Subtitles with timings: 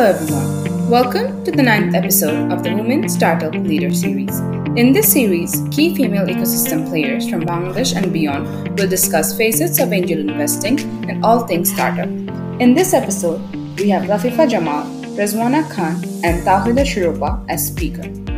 [0.00, 0.88] Hello, everyone.
[0.88, 4.38] Welcome to the ninth episode of the Women Startup Leader Series.
[4.74, 8.46] In this series, key female ecosystem players from Bangladesh and beyond
[8.78, 12.08] will discuss facets of angel investing and all things startup.
[12.62, 13.42] In this episode,
[13.76, 14.86] we have Rafifa Jamal,
[15.18, 18.29] Rezwana Khan, and Tawhida Shiropa as speakers.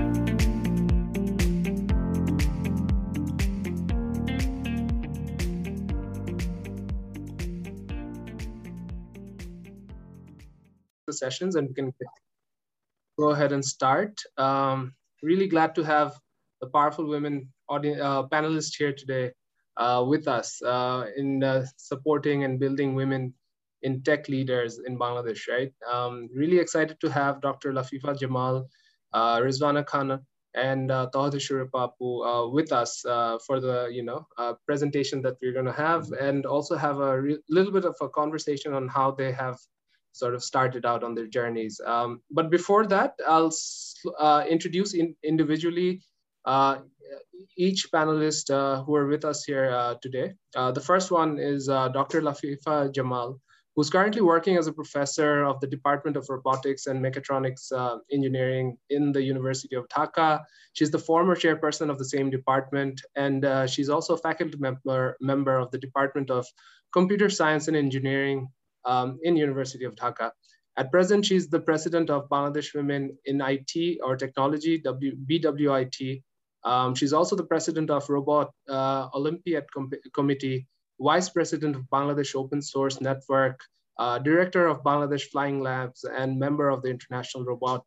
[11.12, 11.92] The sessions and we can
[13.18, 14.20] go ahead and start.
[14.38, 16.18] Um, really glad to have
[16.60, 19.32] the powerful women audience, uh, panelists here today
[19.76, 23.34] uh, with us uh, in uh, supporting and building women
[23.82, 25.72] in tech leaders in Bangladesh, right?
[25.92, 27.72] Um, really excited to have Dr.
[27.72, 28.68] Lafifa Jamal,
[29.12, 30.20] uh, Rizwana Khan,
[30.54, 33.00] and uh, Tawhida Shuripapu uh, with us
[33.46, 34.26] for the you know
[34.66, 38.72] presentation that we're going to have, and also have a little bit of a conversation
[38.72, 39.58] on how they have
[40.12, 41.80] sort of started out on their journeys.
[41.84, 43.52] Um, but before that, I'll
[44.18, 46.02] uh, introduce in individually
[46.44, 46.78] uh,
[47.56, 50.32] each panelist uh, who are with us here uh, today.
[50.54, 52.22] Uh, the first one is uh, Dr.
[52.22, 53.40] Lafifa Jamal,
[53.74, 57.72] who's currently working as a professor of the Department of Robotics and Mechatronics
[58.10, 60.42] Engineering in the University of Dhaka.
[60.74, 65.58] She's the former chairperson of the same department, and she's also a faculty member, member
[65.58, 66.46] of the Department of
[66.92, 68.48] Computer Science and Engineering
[68.84, 70.30] um, in University of Dhaka.
[70.76, 76.22] At present, she's the president of Bangladesh Women in IT or Technology, w, BWIT.
[76.64, 80.66] Um, she's also the president of Robot uh, Olympiad Com Committee,
[81.00, 83.60] vice president of Bangladesh Open Source Network,
[83.98, 87.84] uh, director of Bangladesh Flying Labs, and member of the International Robot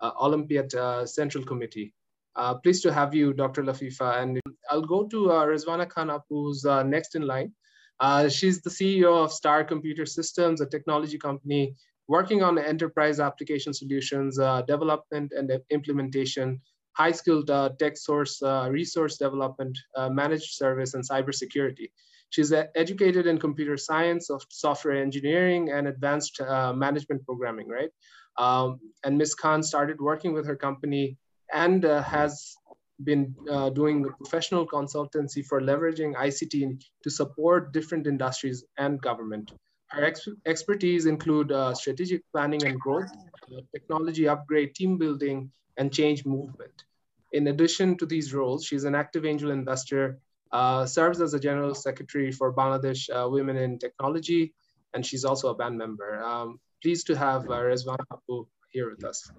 [0.00, 1.92] uh, Olympiad uh, Central Committee.
[2.36, 3.64] Uh, pleased to have you, Dr.
[3.64, 4.22] Lafifa.
[4.22, 7.52] And I'll go to uh, Rizwana Khan who's next in line.
[8.00, 11.74] Uh, she's the CEO of Star Computer Systems, a technology company
[12.08, 16.60] working on enterprise application solutions, uh, development and implementation,
[16.92, 21.90] high-skilled uh, tech source uh, resource development, uh, managed service, and cybersecurity.
[22.30, 27.90] She's educated in computer science, of software engineering, and advanced uh, management programming, right?
[28.36, 29.34] Um, and Ms.
[29.34, 31.16] Khan started working with her company
[31.52, 32.54] and has
[33.04, 39.52] been uh, doing professional consultancy for leveraging ICT to support different industries and government.
[39.88, 43.10] Her ex expertise include uh, strategic planning and growth,
[43.72, 46.84] technology upgrade, team building, and change movement.
[47.32, 50.18] In addition to these roles, she's an active angel investor,
[50.52, 54.54] uh, serves as a general secretary for Bangladesh uh, Women in Technology,
[54.94, 56.22] and she's also a band member.
[56.22, 59.30] Um, pleased to have uh, Rezwan Apu here with us.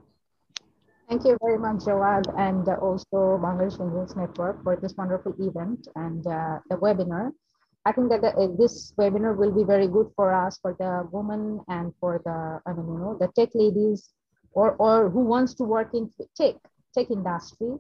[1.09, 6.22] Thank you very much, Jawad, and also Bangladesh Angels Network for this wonderful event and
[6.28, 7.31] uh, the webinar.
[7.84, 11.09] I think that the, uh, this webinar will be very good for us, for the
[11.12, 14.14] women and for the, I mean, you know, the tech ladies
[14.52, 16.58] or, or who wants to work in tech,
[16.94, 17.72] tech industry,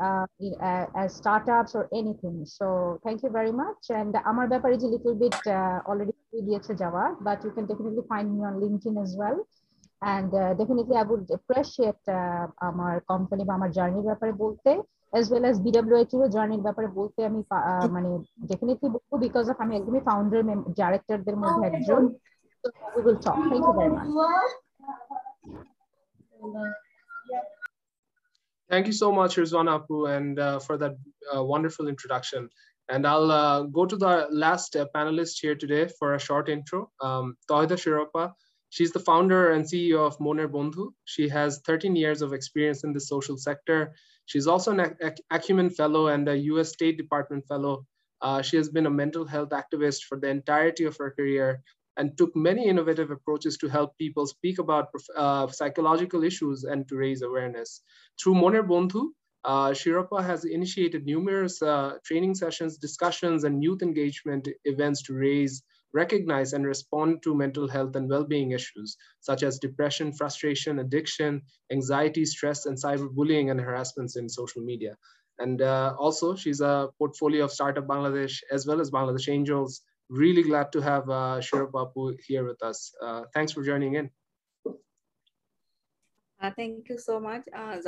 [0.00, 0.26] uh,
[0.60, 2.44] uh, as startups or anything.
[2.44, 3.86] So thank you very much.
[3.90, 8.44] And Amar Bapar is a little bit uh, already but you can definitely find me
[8.44, 9.46] on LinkedIn as well.
[10.04, 12.00] And definitely I would appreciate
[12.70, 14.70] আমার company বা আমার জার্নির ব্যাপারে বলতে
[15.12, 17.40] as well as বিডব্লিউএইচ এর জার্নির ব্যাপারে বলতে আমি
[17.94, 18.10] মানে
[18.50, 20.40] ডেফিনেটলি বলব বিকজ অফ আমি একদমই ফাউন্ডার
[20.80, 22.02] ডাইরেক্টরদের মধ্যে একজন।
[22.96, 24.50] We will talk thank you very much
[28.70, 30.94] Thank you so much, Rizwan Apu, and uh, for that
[31.32, 32.42] uh, wonderful introduction.
[32.88, 34.12] And I'll uh, go to the
[34.44, 38.24] last uh, panelist here today for a short intro, um, Tawhida Shiropa.
[38.74, 40.94] She's the founder and CEO of Moner Bondhu.
[41.04, 43.94] She has 13 years of experience in the social sector.
[44.26, 44.96] She's also an
[45.30, 47.86] Acumen Fellow and a US State Department Fellow.
[48.20, 51.62] Uh, she has been a mental health activist for the entirety of her career
[51.96, 56.96] and took many innovative approaches to help people speak about uh, psychological issues and to
[56.96, 57.80] raise awareness.
[58.20, 59.10] Through Moner Bondhu,
[59.44, 59.72] uh,
[60.20, 65.62] has initiated numerous uh, training sessions, discussions, and youth engagement events to raise
[65.94, 71.40] recognize and respond to mental health and well-being issues such as depression, frustration, addiction,
[71.72, 74.96] anxiety, stress, and cyberbullying and harassments in social media.
[75.38, 79.82] And uh, also, she's a portfolio of Startup Bangladesh as well as Bangladesh Angels.
[80.10, 82.92] Really glad to have uh, Shira Papu here with us.
[83.02, 84.10] Uh, thanks for joining in.
[86.40, 87.78] Uh, thank you so much, uh,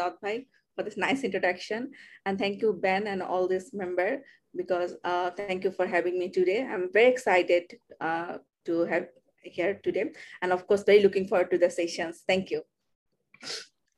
[0.74, 1.90] for this nice introduction.
[2.24, 4.22] And thank you, Ben, and all this member
[4.56, 6.64] because uh, thank you for having me today.
[6.64, 9.08] I'm very excited uh, to have
[9.42, 10.12] here today.
[10.42, 12.22] And of course, very looking forward to the sessions.
[12.26, 12.62] Thank you.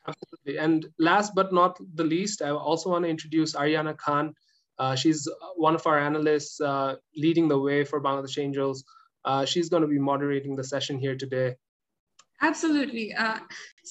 [0.06, 0.58] Absolutely.
[0.58, 4.34] And last but not the least, I also want to introduce Ariana Khan.
[4.78, 8.84] Uh, she's one of our analysts uh, leading the way for Bangladesh Angels.
[9.24, 11.56] Uh, she's going to be moderating the session here today.
[12.40, 13.12] Absolutely.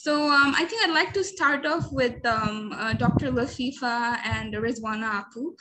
[0.03, 3.31] So um, I think I'd like to start off with um, uh, Dr.
[3.31, 5.55] Lafifa and Rizwana Apu.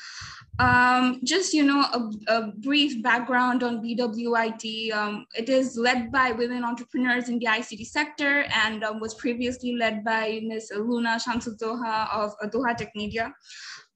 [0.58, 4.92] Um, just, you know, a, a, brief background on BWIT.
[4.92, 9.74] Um, it is led by women entrepreneurs in the ICT sector and um, was previously
[9.76, 10.70] led by Ms.
[10.76, 13.32] Luna Shamsuddoha of Doha Techmedia.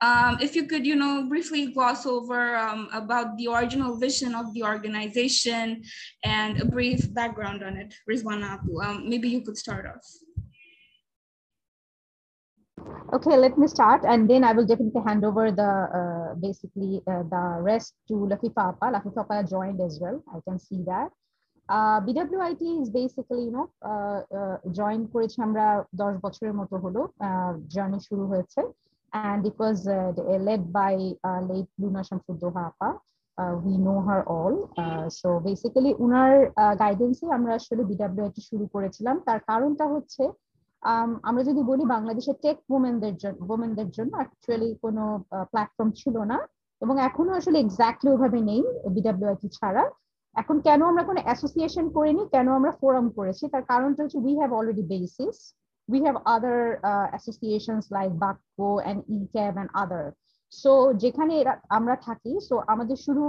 [0.02, 4.52] Um, if you could, you know, briefly gloss over um, about the original vision of
[4.54, 5.82] the organization
[6.24, 8.82] and a brief background on it, Rizwana Apu.
[8.82, 10.06] Um, maybe you could start off.
[13.12, 17.24] Okay, let me start, and then I will definitely hand over the uh, basically uh,
[17.24, 18.86] the rest to Lafifa Appa.
[18.86, 20.22] Lafifa Appa joined as well.
[20.32, 21.10] I can see that.
[21.68, 23.66] Uh, BWIT is basically, you know,
[24.78, 25.66] join করেছি আমরা
[26.02, 27.00] দশ বছরের মতো হলো
[27.74, 28.60] journey শুরু হয়েছে
[29.12, 30.94] and it was uh, led by
[31.24, 32.66] uh, late Luna Shamsuddoha.
[33.38, 34.54] Uh, we know her all.
[35.18, 36.32] so basically উনার
[36.82, 40.22] গাইডেন্সে আমরা আসলে বিডাব্লিউআইটি শুরু করেছিলাম তার কারণটা হচ্ছে
[41.28, 45.02] আমরা যদি বলি বাংলাদেশের টেক ওমেনদের জন্য ওমেনদের জন্য অ্যাকচুয়ালি কোনো
[45.52, 46.38] প্ল্যাটফর্ম ছিল না।
[46.82, 48.62] এবং এখনও আসলে এক্স্যাক্টলি ওভাবে নেই
[48.96, 49.84] বিডাব্লিউআইটি ছাড়া।
[50.36, 53.44] এখন কেন আমরা কোনো অ্যাসোসিয়েশন করিনি কেন আমরা ফোরাম করেছি?
[53.52, 55.38] তার কারণটা হচ্ছে we have already basis
[55.88, 56.58] we have other
[56.90, 60.06] uh, like like BACO ই ECAB অ্যান্ড আদার
[60.52, 60.72] সো
[61.02, 61.34] যেখানে
[61.78, 63.22] আমরা থাকি সো আমাদের শুরু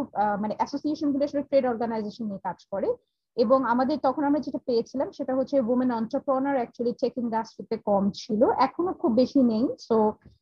[0.43, 2.89] মানে অ্যাসোসিয়েশনগুলো আসলে ট্রেড অর্গানাইজেশন নিয়ে কাজ করে।
[3.37, 8.41] এবং আমাদের তখন আমরা যেটা পেয়েছিলাম সেটা হচ্ছে ওমেন অন্টারপ্রনার অ্যাকচুয়ালি টেক ইন্ডাস্ট্রিতে কম ছিল।
[8.67, 9.97] এখনও খুব বেশি নেই সো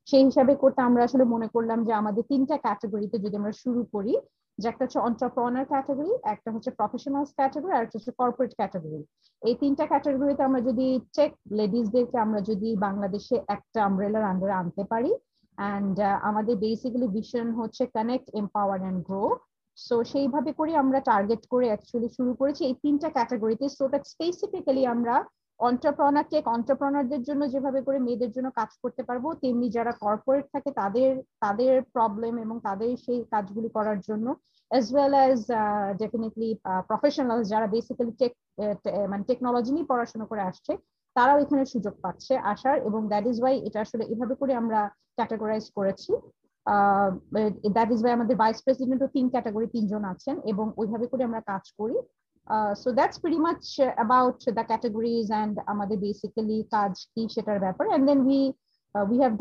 [0.07, 4.13] সেই হিসাবে করতে আমরা আসলে মনে করলাম যে আমাদের তিনটা ক্যাটাগরিতে যদি আমরা শুরু করি,
[4.57, 8.99] যে একটা হচ্ছে অন্টারপ্রনার ক্যাটাগরি একটা হচ্ছে প্রফেশনালস ক্যাটাগরি আর একটা হচ্ছে কর্পোরেট ক্যাটাগরি
[9.41, 15.11] এই তিনটা ক্যাটাগরিতে আমরা যদি টেক লেডিসদেরকে আমরা যদি বাংলাদেশে একটা আমব্রেলার আন্ডারে আনতে পারি
[15.57, 15.95] অ্যান্ড
[16.29, 19.23] আমাদের বেসিক্যালি ভিশন হচ্ছে connect empower and grow
[19.87, 24.83] so সেইভাবে করে আমরা টার্গেট করে অ্যাকচুয়ালি শুরু করেছি এই তিনটা ক্যাটাগরিতে সো দ্যাট স্পেসিফিক্যালি
[24.95, 25.15] আমরা
[25.59, 30.69] অন্টারপ্রনার টেক অন্টারপ্রনারদের জন্য যেভাবে করে মেয়েদের জন্য কাজ করতে পারব তেমনি যারা কর্পোরেট থাকে
[30.81, 31.11] তাদের
[31.43, 34.27] তাদের প্রবলেম এবং তাদের সেই কাজগুলি করার জন্য
[34.71, 36.81] well as uh, definitely uh,
[37.51, 38.33] যারা বেসিক্যালি টেক
[39.11, 40.71] মানে টেকনোলজি নিয়ে পড়াশোনা করে আসছে
[41.15, 44.79] তারাও এখানে সুযোগ পাচ্ছে আসার এবং দ্যাট ইজ ওয়াই এটা আসলে এভাবে করে আমরা
[45.17, 46.11] ক্যাটাগরাইজ করেছি।
[47.75, 51.63] দ্যাট ইজ ওয়াই আমাদের ভাইস প্রেসিডেন্টও তিন ক্যাটাগরি তিনজন আছেন এবং ওইভাবে করে আমরা কাজ
[51.79, 51.97] করি।
[52.81, 53.61] So that's very much
[53.97, 58.41] about the categories and আমাদের বেসিক্যালি কাজ কি সেটার ব্যাপার। And then we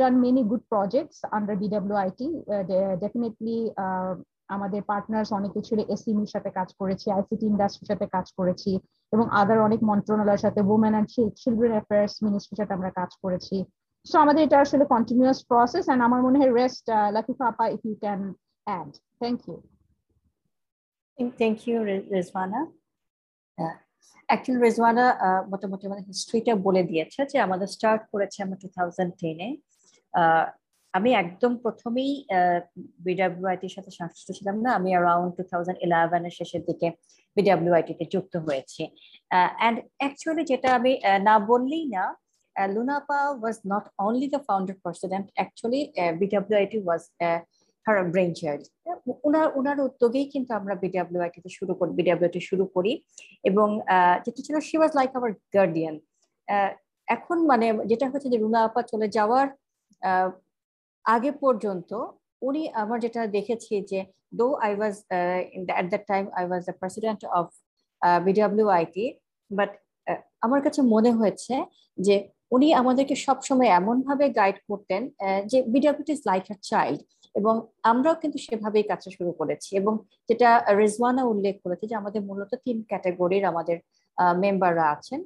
[0.01, 2.21] done many good projects under BWIT.
[2.55, 4.15] Uh, definitely, uh,
[4.57, 8.73] আমাদের পার্টনার্স অনেকে ছিল এসিমির সাথে কাজ করেছি আইসিটি ইন্ডাস্ট্রির সাথে কাজ করেছি
[9.13, 11.09] এবং আদার অনেক মন্ত্রণালয়ের সাথে উমেন অ্যান্ড
[11.41, 13.57] চিলড্রেন অ্যাফেয়ার্স মিনিস্ট্রির সাথে আমরা কাজ করেছি।
[14.07, 16.85] সো আমাদের এটা আসলে কন্টিনিউয়াস প্রসেস এন্ড আমার মনে হয় রেস্ট
[17.17, 18.21] লাতিফা আপা if you can
[18.67, 18.91] add
[19.21, 19.57] thank you
[21.41, 21.79] thank you
[22.17, 22.61] Rezwana
[24.29, 25.05] actually Rezwana
[25.53, 29.49] মোটামুটি আমাদের হিস্ট্রিটা বলে দিয়েছে যে আমাদের স্টার্ট করেছে আমরা টু থাউজেন্ড টেনে
[30.95, 32.13] আমি একদম প্রথমেই
[33.07, 36.87] বিডাব্লিউআইটির সাথে সংশ্লিষ্ট ছিলাম না। আমি অ্যারাউন্ড টু থাউজেন্ড ইলেভেনের শেষের দিকে
[37.37, 38.83] বিডাব্লিউআইটিতে যুক্ত হয়েছি।
[39.59, 40.93] অ্যান্ড অ্যাকচুয়ালি যেটা আমি
[41.29, 42.05] না বললেই না
[42.75, 45.81] লুনাপা was not only the founder president actually
[46.21, 47.03] BWIT was
[47.87, 48.63] her brain child
[49.27, 52.93] ওনার ওনার উদ্যোগেই কিন্তু আমরা বিডাব্লিউআইটিতে শুরু করি বিডাব্লিউআইটি শুরু করি
[53.51, 53.69] এবং
[54.25, 55.95] যেটা ছিল she was like our guardian
[57.09, 59.47] এখন মানে যেটা হচ্ছে যে রুনা আপা চলে যাওয়ার
[61.05, 61.91] আগে পর্যন্ত
[62.43, 64.01] উনি আমার যেটা দেখেছি যে
[64.41, 64.95] though I was
[65.69, 67.47] at that time I was the president of
[68.27, 69.05] BWIT
[69.51, 69.71] but
[70.43, 71.55] আমার কাছে মনে হয়েছে
[71.99, 72.17] যে
[72.53, 75.03] উনি আমাদেরকে সবসময় এমনভাবে গাইড করতেন
[75.47, 77.01] যে BWT is like a child
[77.35, 79.93] এবং আমরাও কিন্তু সেভাবেই কাজটা শুরু করেছি এবং
[80.29, 83.77] যেটা রেজওয়ানা উল্লেখ করেছে যে আমাদের মূলত তিন ক্যাটাগরির আমাদের
[84.37, 85.21] মেম্বাররা আছেন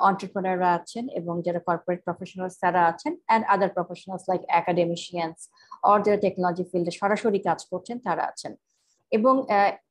[0.00, 5.40] অন্টারপ্রেনাররা আছেন এবং যারা কর্পোরেট প্রফেশনালস তারা আছেন and other professionals like academicians
[5.82, 8.52] or যারা টেকনোলজি ফিল্ডে সরাসরি কাজ করছেন তারা আছেন।
[9.12, 9.34] এবং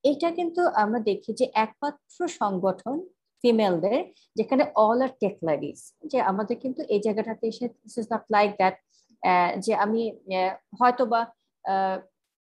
[0.03, 2.97] এটা কিন্তু আমরা দেখি যে একমাত্র সংগঠন
[3.41, 3.99] ফিমেলদের
[4.35, 5.79] যেখানে অল আর টেক লেডিস
[6.11, 8.75] যে আমাদের কিন্তু এই জায়গাটাতে এসে this is not like that
[9.65, 10.01] যে আমি
[10.79, 11.21] হয়তো বা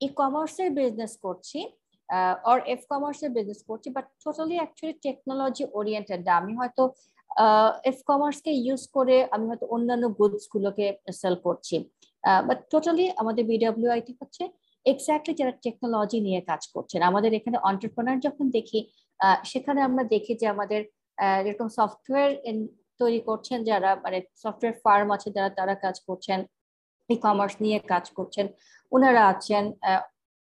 [0.01, 1.59] ই কমার্সের বিজনেস করছি
[2.49, 6.83] অর এফ কমার্সের বিজনেস করছি but totally actually technology oriented আমি হয়তো
[7.91, 10.85] এফ কমার্সকে ইউজ করে আমি হয়তো অন্যান্য গুডস গুলোকে
[11.21, 11.75] সেল করছি
[12.47, 14.43] বাট টোটালি আমাদের বিডাব্লিউআইটি হচ্ছে
[14.85, 18.79] এক্স্যাক্টলি যারা টেকনোলজি নিয়ে কাজ করছেন। আমাদের এখানে অন্টারপ্রনার যখন দেখি
[19.51, 20.81] সেখানে আমরা দেখি যে আমাদের
[21.45, 22.31] যেরকম সফটওয়্যার
[22.99, 26.39] তৈরি করছেন যারা মানে সফটওয়্যার ফার্ম আছে যারা, তারা কাজ করছেন
[27.09, 28.45] ই কমার্স নিয়ে কাজ করছেন
[28.91, 29.63] ওনারা আছেন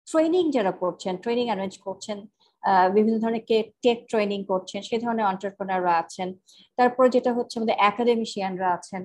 [0.08, 2.18] ট্রেনিং যারা করছেন ট্রেনিং অ্যারেঞ্জ করছেন
[2.96, 6.28] বিভিন্ন ধরনের কে টেক ট্রেনিং করছেন, সে ধরনের অন্টারপ্রেনাররা আছেন।
[6.78, 9.02] তারপরে যেটা হচ্ছে আমাদের একাডেমিশিয়ানরা আছেন।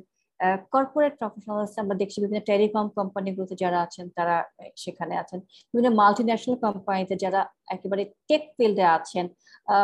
[0.74, 4.36] কর্পোরেট প্রফেশনালস আমরা দেখছি বিভিন্ন টেলিকম কোম্পানিগুলোতে যারা আছেন, তারা
[4.84, 5.40] সেখানে আছেন।
[5.74, 7.42] বিভিন্ন মাল্টি ন্যাশনাল কোম্পানিতে যারা
[7.76, 9.26] একেবারে টেক ফিল্ডে আছেন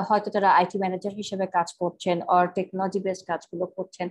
[0.09, 4.07] হয়তো তারা আইটি ম্যানেজার হিসেবে কাজ করছেন অর টেকনোলজি বেসড কাজগুলো করছেন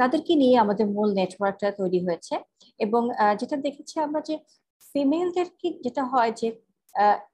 [0.00, 2.34] তাদেরকে নিয়ে আমাদের মূল নেটওয়ার্কটা তৈরি হয়েছে।
[2.80, 3.02] এবং
[3.40, 4.34] যেটা দেখেছি আমরা যে
[4.82, 6.48] ফিমেলদের কি যেটা হয় যে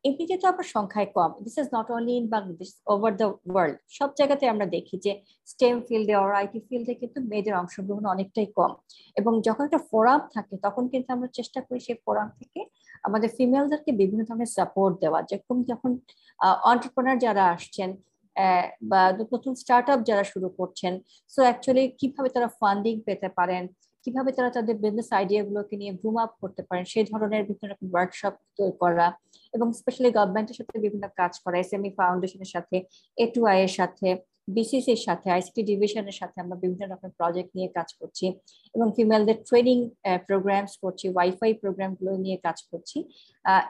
[0.09, 4.11] এমনিতে তো আবার সংখ্যায় কম। This is not only in Bangladesh over the world সব
[4.19, 5.13] জায়গাতে আমরা দেখি যে
[5.49, 8.73] স্টেম ফিল্ডে অর আইটি ফিল্ডে কিন্তু মেয়েদের অংশগ্রহণ অনেকটাই কম।
[9.17, 12.61] এবং যখন একটা ফোরাম থাকে, তখন কিন্তু আমরা চেষ্টা করি সেই ফোরাম থেকে
[13.05, 15.91] আমাদের ফিমেলদেরকে বিভিন্ন ধরনের সাপোর্ট দেওয়া। যেরকম যখন
[16.71, 17.91] অন্টারপ্রেনার যারা আসছেন
[18.91, 19.01] বা
[19.33, 20.93] নতুন স্টার্ট আপ যারা শুরু করছেন
[21.33, 23.63] সো অ্যাকচুয়ালি কীভাবে তারা ফান্ডিং পেতে পারেন
[24.09, 27.87] কীভাবে তারা তাদের বিজনেস আইডিয়া গুলোকে নিয়ে গ্রুম আপ করতে পারেন, সেই ধরনের বিভিন্ন রকম
[27.95, 29.07] ওয়ার্কশপ তৈরি করা
[29.55, 32.77] এবং স্পেশালি গভর্নমেন্টের সাথে বিভিন্ন কাজ করা এসএমই ফাউন্ডেশনের সাথে
[33.23, 34.09] এ টু আই এর সাথে
[34.57, 38.27] বিসিসির সাথে আইসিটি ডিভিশনের সাথে আমরা বিভিন্ন রকম প্রজেক্ট নিয়ে কাজ করছি
[38.75, 39.79] এবং ফিমেলদের ট্রেনিং
[40.29, 42.99] প্রোগ্রামস করছি ওয়াইফাই প্রোগ্রামগুলো নিয়ে কাজ করছি।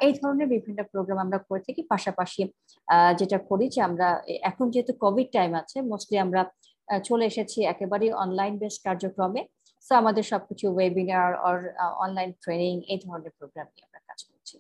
[0.07, 2.42] এই ধরনের বিভিন্ন প্রোগ্রাম আমরা করে থাকি। পাশাপাশি
[3.21, 4.09] যেটা করি যে আমরা,
[4.50, 6.42] এখন যেহেতু কোভিড টাইম আছে মোস্টলি আমরা
[7.09, 9.42] চলে এসেছি একেবারেই অনলাইন বেস কার্যক্রমে।
[9.88, 11.58] সো আমাদের সবকিছু ওয়েবিনার অর
[12.06, 14.58] অনলাইন ট্রেনিং এই ধরনের প্রোগ্রাম নিয়ে আমরা কাজ করছি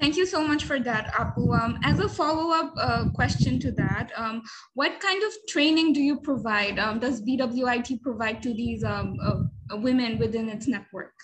[0.00, 1.44] Thank you so much for that, Apu.
[1.60, 4.36] Um, as a follow-up uh, question to that, um,
[4.74, 6.78] what kind of training do you provide?
[6.78, 11.14] Um, does BWIT provide to these um, uh, women within its network?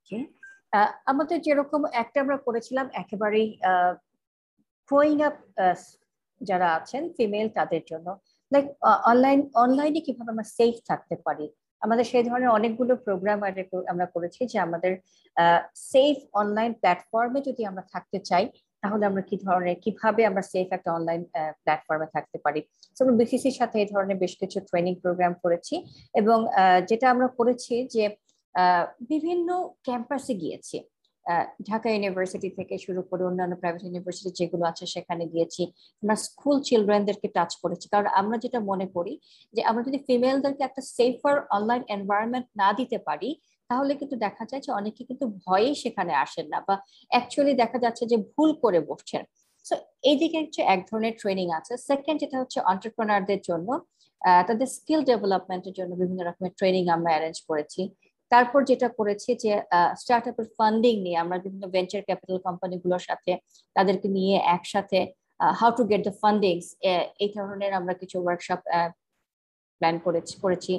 [0.00, 0.22] Okay.
[0.72, 3.48] Uh, আমাদের যেরকম একটা আমরা করেছিলাম একেবারেই
[4.90, 5.36] growing up
[6.40, 8.08] যারা আছেন female তাদের জন্য
[8.53, 8.65] লাইক
[9.11, 11.45] অনলাইন অনলাইনে কীভাবে আমরা সেফ থাকতে পারি?
[11.81, 13.39] আমাদের সেই ধরনের অনেকগুলো প্রোগ্রাম
[13.91, 14.91] আমরা করেছি যে আমাদের
[15.91, 18.45] সেফ অনলাইন প্ল্যাটফর্মে যদি আমরা থাকতে চাই,
[18.83, 21.21] তাহলে আমরা কি ধরনের, কীভাবে আমরা সেফ একটা অনলাইন
[21.63, 22.61] প্ল্যাটফর্মে থাকতে পারি?
[23.01, 25.75] আমরা বিসিসির সাথে এই ধরনের বেশ কিছু ট্রেনিং প্রোগ্রাম করেছি
[26.21, 26.37] এবং
[26.89, 28.05] যেটা আমরা করেছি যে
[29.11, 29.49] বিভিন্ন
[29.87, 30.77] ক্যাম্পাসে গিয়েছি।
[31.69, 35.61] ঢাকা ইউনিভার্সিটি থেকে শুরু করে অন্যান্য প্রাইভেট ইউনিভার্সিটি যেগুলো আছে, সেখানে গিয়েছি।
[36.03, 39.13] আমরা স্কুল চিলড্রেনদেরকে টাচ করেছি। কারণ আমরা যেটা মনে করি
[39.53, 43.29] যে, আমরা যদি ফিমেলদেরকে একটা সেফার অনলাইন এনভায়রনমেন্ট না দিতে পারি,
[43.69, 46.75] তাহলে কিন্তু দেখা যায় যে, অনেকে কিন্তু ভয়েই সেখানে আসেন না বা
[47.11, 49.23] অ্যাকচুয়ালি দেখা যাচ্ছে যে, ভুল করে বসছেন।
[49.65, 49.73] সো
[50.09, 53.69] এইদিকে হচ্ছে এক ধরনের ট্রেনিং আছে। সেকেন্ড যেটা হচ্ছে অন্টারপ্রেনারদের জন্য
[54.49, 57.81] তাদের স্কিল ডেভেলপমেন্টের জন্য বিভিন্ন রকমের ট্রেনিং আমরা অ্যারেঞ্জ করেছি।
[58.31, 59.51] তারপর যেটা করেছি যে
[60.01, 63.31] স্টার্ট আপের ফান্ডিং নিয়ে আমরা বিভিন্ন ভেঞ্চার ক্যাপিটাল কোম্পানিগুলোর সাথে
[63.75, 64.99] তাদেরকে নিয়ে একসাথে
[65.59, 66.67] how to get the fundings
[67.23, 68.61] এই ধরনের আমরা কিছু ওয়ার্কশপ
[69.81, 70.73] প্ল্যান করেছি করেছি।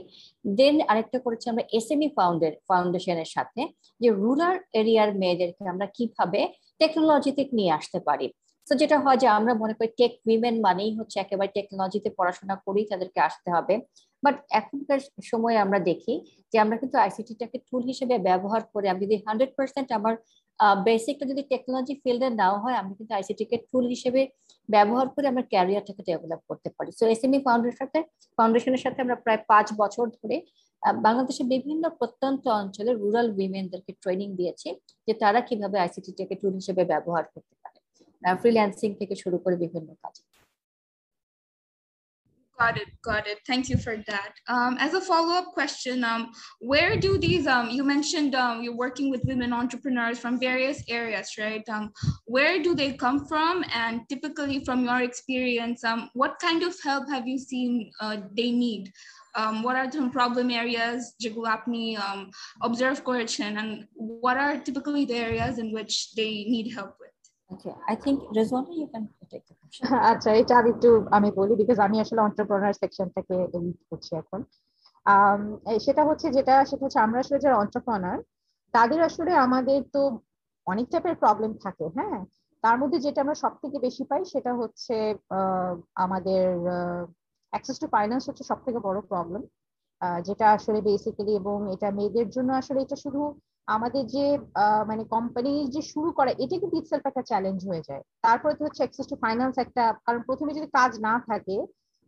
[0.58, 3.62] দেন আরেকটা করেছি আমরা এসএমই ফাউন্ডের ফাউন্ডেশনের সাথে,
[4.00, 6.40] যে রুরাল এরিয়ার মেয়েদেরকে আমরা কীভাবে
[6.80, 8.26] টেকনোলজিতে নিয়ে আসতে পারি।
[8.66, 12.86] তো যেটা হয় যে আমরা মনে করি টেক উইমেন মানেই হচ্ছে একেবারে টেকনোলজিতে পড়াশোনা করেই
[12.92, 13.74] তাদেরকে আসতে হবে।
[14.22, 15.00] বাট এখনকার
[15.30, 16.14] সময়ে আমরা দেখি
[16.52, 20.14] যে আমরা কিন্তু আইসিটিটাকে টুল হিসেবে ব্যবহার করে, আমি যদি হান্ড্রেড পার্সেন্ট আমার
[20.86, 24.20] বেসিকটা যদি টেকনোলজি ফিল্ডে নাও হয়, আমি কিন্তু আইসিটিকে টুল হিসেবে
[24.68, 27.98] ব্যবহার করে আমরা ক্যারিয়ারটাকে ডেভেলপ করতে পারি। সো এসএমই ফাউন্ডেশনের সাথে
[28.38, 30.36] ফাউন্ডেশনের সাথে আমরা প্রায় পাঁচ বছর ধরে
[31.06, 34.68] বাংলাদেশের বিভিন্ন প্রত্যন্ত অঞ্চলে রুরাল উইমেনদেরকে ট্রেনিং দিয়েছি
[35.06, 37.78] যে তারা কীভাবে আইসিটিটাকে টুল হিসেবে ব্যবহার করতে পারে।
[38.22, 40.14] ফ্রিল্যান্সিং থেকে শুরু করে বিভিন্ন কাজ।
[42.58, 43.38] Got it, got it.
[43.46, 44.34] Thank you for that.
[44.46, 46.30] Um, as a follow-up question, um,
[46.60, 51.32] where do these, um, you mentioned um, you're working with women entrepreneurs from various areas,
[51.38, 51.66] right?
[51.68, 51.92] Um,
[52.26, 53.64] where do they come from?
[53.74, 58.50] And typically from your experience, um, what kind of help have you seen uh, they
[58.50, 58.92] need?
[59.62, 62.30] what are some problem areas, jigulapni, um,
[62.60, 67.12] observe correction, and what are typically the areas in which they need help with?
[67.52, 69.08] Okay, I think Rizwana, you can
[70.10, 74.40] আচ্ছা এটা আমি একটু, আমি বলি because আমি আসলে entrepreneur সেকশনটাকে lead করছি এখন।
[75.86, 78.18] সেটা হচ্ছে যেটা, সেটা হচ্ছে আমরা আসলে যারা অন্টারপ্রেনার
[78.74, 80.00] তাদের আসলে আমাদের তো
[80.66, 82.18] অনেক টাইপের প্রবলেম থাকে হ্যাঁ?
[82.64, 84.94] তার মধ্যে যেটা আমরা সব থেকে বেশি পাই সেটা হচ্ছে
[85.96, 86.44] আমাদের
[87.52, 89.42] অ্যাক্সেস টু ফাইন্যান্স হচ্ছে সব থেকে বড় প্রবলেম
[90.24, 93.20] যেটা আসলে বেসিক্যালি এবং এটা মেয়েদের জন্য আসলে এটা শুধু
[93.68, 94.24] আমাদের যে
[94.90, 98.82] মানে কোম্পানি যে শুরু করা এটা কিন্তু ইটসেলফ একটা চ্যালেঞ্জ হয়ে যায়। তারপরে তো হচ্ছে
[98.82, 101.56] অ্যাক্সেস টু ফাইন্যান্স একটা, কারণ প্রথমে যদি কাজ না থাকে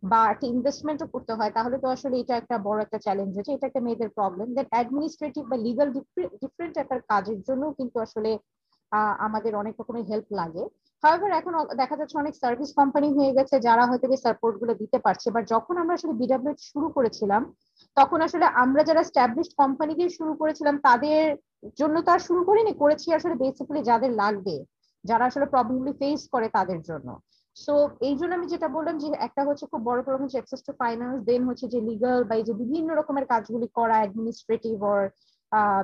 [0.03, 3.65] বা একটা ইনভেস্টমেন্টও করতে হয়, তাহলে তো আসলে এটা একটা বড় একটা চ্যালেঞ্জ হয়েছে, এটা
[3.69, 5.87] একটা মেয়েদের প্রবলেম দেন অ্যাডমিনিস্ট্রেটিভ বা লিগাল
[6.43, 8.31] ডিফারেন্ট একটা কাজের জন্য কিন্তু আসলে
[9.27, 10.63] আমাদের অনেক রকমের হেল্প লাগে।
[11.03, 15.43] হাওয়েভার এখন দেখা যাচ্ছে অনেক সার্ভিস কোম্পানি হয়ে গেছে যারা হয়তো সাপোর্টগুলো দিতে পারছে। বাট
[15.53, 17.41] যখন আমরা আসলে বিডাব্লিউ শুরু করেছিলাম,
[17.97, 21.23] তখন আসলে আমরা যারা স্ট্যাবলিশড কোম্পানি দিয়ে শুরু করেছিলাম, তাদের
[21.79, 24.55] জন্য তো আর শুরু করিনি, করেছি আসলে বেসিক্যালি যাদের লাগবে,
[25.03, 27.09] যারা আসলে প্রবলেমগুলি ফেস করে তাদের জন্য।
[27.57, 27.73] সো
[28.07, 31.17] এই জন্য আমি যেটা বললাম যে একটা হচ্ছে খুব বড় প্রবলেম হচ্ছে অ্যাক্সেস টু ফাইন্যান্স
[31.29, 35.01] দেন হচ্ছে যে লিগাল বা এই যে বিভিন্ন রকমের কাজগুলি করা অ্যাডমিনিস্ট্রেটিভ অর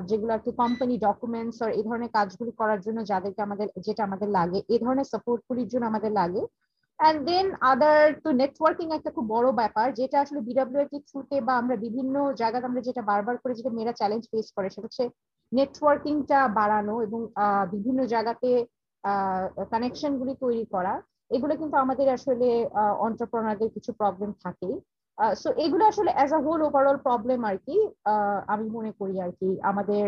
[0.09, 4.29] যেগুলো আর কি কোম্পানি ডকুমেন্টস আর এই ধরনের কাজগুলি করার জন্য যাদেরকে আমাদের, যেটা আমাদের
[4.37, 6.41] লাগে, এই ধরনের সাপোর্টগুলির জন্য আমাদের লাগে।
[6.99, 11.75] অ্যান্ড দেন আদার তো নেটওয়ার্কিং একটা খুব বড় ব্যাপার, যেটা আসলে বিডাব্লিউটি থ্রুতে বা আমরা
[11.85, 15.03] বিভিন্ন জায়গাতে আমরা যেটা বারবার করে যেটা মেয়েরা চ্যালেঞ্জ ফেস করে, সেটা হচ্ছে
[15.51, 17.19] নেটওয়ার্কিংটা বাড়ানো এবং
[17.73, 18.49] বিভিন্ন জায়গাতে
[19.73, 20.93] কানেকশন গুলি তৈরি করা।
[21.35, 22.47] এগুলো কিন্তু আমাদের আসলে
[23.05, 24.75] অন্টারপ্রনারদের কিছু প্রবলেম থাকেই।
[25.41, 27.77] সো এগুলো আসলে as a whole overall problem আর কি
[28.53, 30.05] আমি মনে করি আর কি আমাদের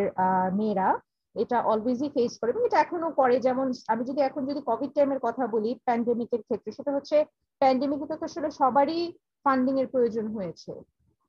[0.59, 0.89] মেয়েরা
[1.35, 5.19] এটা অলওয়েজই ফেস করে। এবং এটা এখনও করে। যেমন আমি যদি এখন যদি কোভিড টাইমের
[5.27, 7.17] কথা বলি প্যান্ডেমিকের ক্ষেত্রে, সেটা হচ্ছে
[7.61, 9.01] প্যান্ডেমিকে তো আসলে সবারই
[9.45, 10.71] ফান্ডিং এর প্রয়োজন হয়েছে।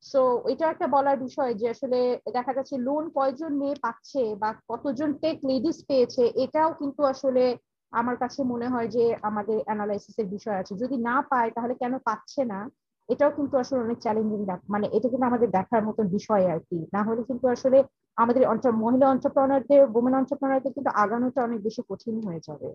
[0.04, 0.20] সো
[0.52, 1.98] এটা একটা বলার বিষয় যে আসলে
[2.36, 7.44] দেখা যাচ্ছে লোন কয়জন মেয়ে পাচ্ছে বা কতজন টেক লেডিস পেয়েছে, এটাও কিন্তু আসলে
[7.92, 11.94] আমার কাছে মনে হয় যে আমাদের অ্যানালাইসিস এর বিষয় আছে। যদি না পায়, তাহলে কেন
[12.08, 12.60] পাচ্ছে না?
[13.09, 17.01] এটাও কিন্তু আসলে অনেক চ্যালেঞ্জিং মানে এটা কিন্তু আমাদের দেখার মতন বিষয় আর কি না
[17.03, 17.77] হলে কিন্তু আসলে
[18.15, 18.43] আমাদের
[18.83, 22.69] মহিলা অন্টারপ্রনারদের ওমেন অন্টারপ্রনারদের কিন্তু আগানোটা অনেক বেশি কঠিন হয়ে যাবে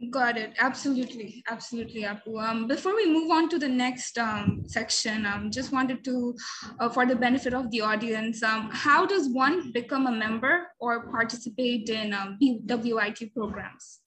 [0.00, 0.52] Got it.
[0.58, 1.44] Absolutely.
[1.46, 2.32] Absolutely, Apu.
[2.42, 6.34] Um, before we move on to the next um, section, um, just wanted to,
[6.78, 10.92] uh, for the benefit of the audience, um, how does one become a member or
[11.10, 14.00] participate in um, BWIT programs?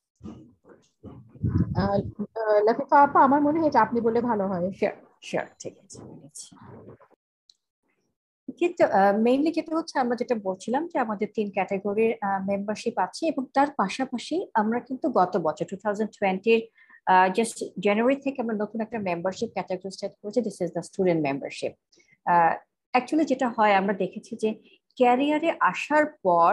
[2.66, 4.94] Lafifa আপা, আমার মনে হয় আপনি বলে ভালো হয়। Sure
[5.28, 5.98] sure ঠিক আছে
[8.60, 8.82] কিন্তু
[9.26, 12.12] মেইনলি যেটা হচ্ছে, আমরা যেটা বলছিলাম যে আমাদের তিন ক্যাটাগরির
[12.50, 16.60] মেম্বারশিপ আছে এবং তার পাশাপাশি আমরা কিন্তু গত বছর টু থাউজেন্ড টোয়েন্টির
[17.36, 21.72] জাস্ট জানুয়ারি থেকে আমরা নতুন একটা মেম্বারশিপ ক্যাটাগরি স্টার্ট করেছি this is the student membership
[22.94, 24.50] actually যেটা হয়, আমরা দেখেছি যে
[24.98, 26.52] ক্যারিয়ারে আসার পর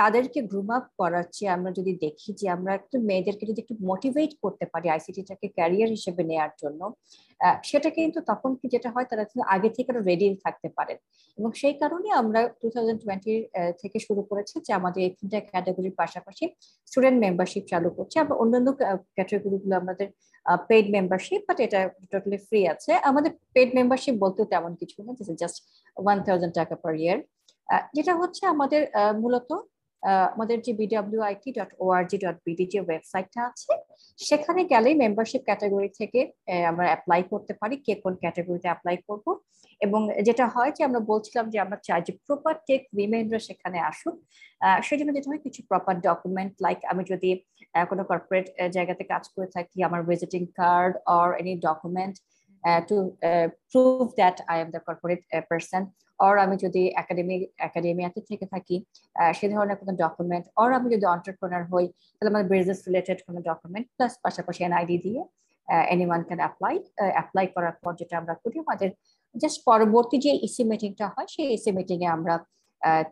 [0.00, 4.64] তাদেরকে গ্রুম আপ করাচ্ছে, আমরা যদি দেখি যে আমরা একটু মেয়েদেরকে যদি একটু মোটিভেট করতে
[4.72, 6.80] পারি আইসিটিটাকে ক্যারিয়ার হিসেবে নেওয়ার জন্য
[7.70, 10.98] সেটা কিন্তু তখন কি যেটা হয় তারা কিন্তু আগে থেকে রেডি থাকতে পারেন
[11.38, 13.00] এবং সেই কারণে আমরা টু থাউজেন্ড
[13.82, 16.44] থেকে শুরু করেছি যে আমাদের এই তিনটা ক্যাটাগরির পাশাপাশি
[16.90, 18.68] স্টুডেন্ট মেম্বারশিপ চালু করছি। আমরা অন্যান্য
[19.16, 20.06] ক্যাটাগরিগুলো আমাদের
[20.70, 21.80] পেইড মেম্বারশিপ বাট এটা
[22.12, 25.58] টোটালি ফ্রি আছে। আমাদের পেড মেম্বারশিপ বলতেও তেমন কিছু না জাস্ট
[25.96, 27.18] ওয়ান থাউজেন্ড টাকা পার ইয়ার
[27.96, 28.80] যেটা হচ্ছে আমাদের
[29.22, 29.50] মূলত
[30.34, 33.72] আমাদের যে BWIT dot ORG dot BD যে ওয়েবসাইটটা আছে,
[34.18, 36.20] সেখানে গেলেই মেম্বারশিপ ক্যাটাগরি থেকে
[36.70, 39.26] আমরা অ্যাপ্লাই করতে পারি, কে কোন ক্যাটাগরিতে অ্যাপ্লাই করব।
[39.80, 44.16] এবং যেটা হয় যে আমরা বলছিলাম যে আমরা চাই যে প্রপার টেক উইমেনরা সেখানে আসুক।
[44.86, 47.30] সেজন্য যেটা হয় কিছু প্রপার ডকুমেন্ট লাইক আমি যদি
[47.90, 52.14] কোনো কর্পোরেট জায়গাতে কাজ করে থাকি, আমার visiting card or any document
[52.88, 52.96] to
[53.70, 55.20] prove that I am the corporate
[55.50, 55.82] person
[56.26, 57.36] or আমি যদি একাডেমি
[57.68, 58.76] একাডেমিয়াতে থেকে থাকি
[59.38, 63.86] সে ধরনের কোনো ডকুমেন্ট অর আমি যদি অন্টারপ্রনার হই, তাহলে আমার বিজনেস রিলেটেড কোনো ডকুমেন্ট
[63.96, 65.20] প্লাস পাশাপাশি এনআইডি দিয়ে
[65.92, 66.74] any one can apply
[67.16, 68.90] apply করার পর যেটা আমরা করি, আমাদের
[69.34, 72.34] জাস্ট পরবর্তী যে ইসি মিটিংটা হয়, সেই ইসি মিটিং এ আমরা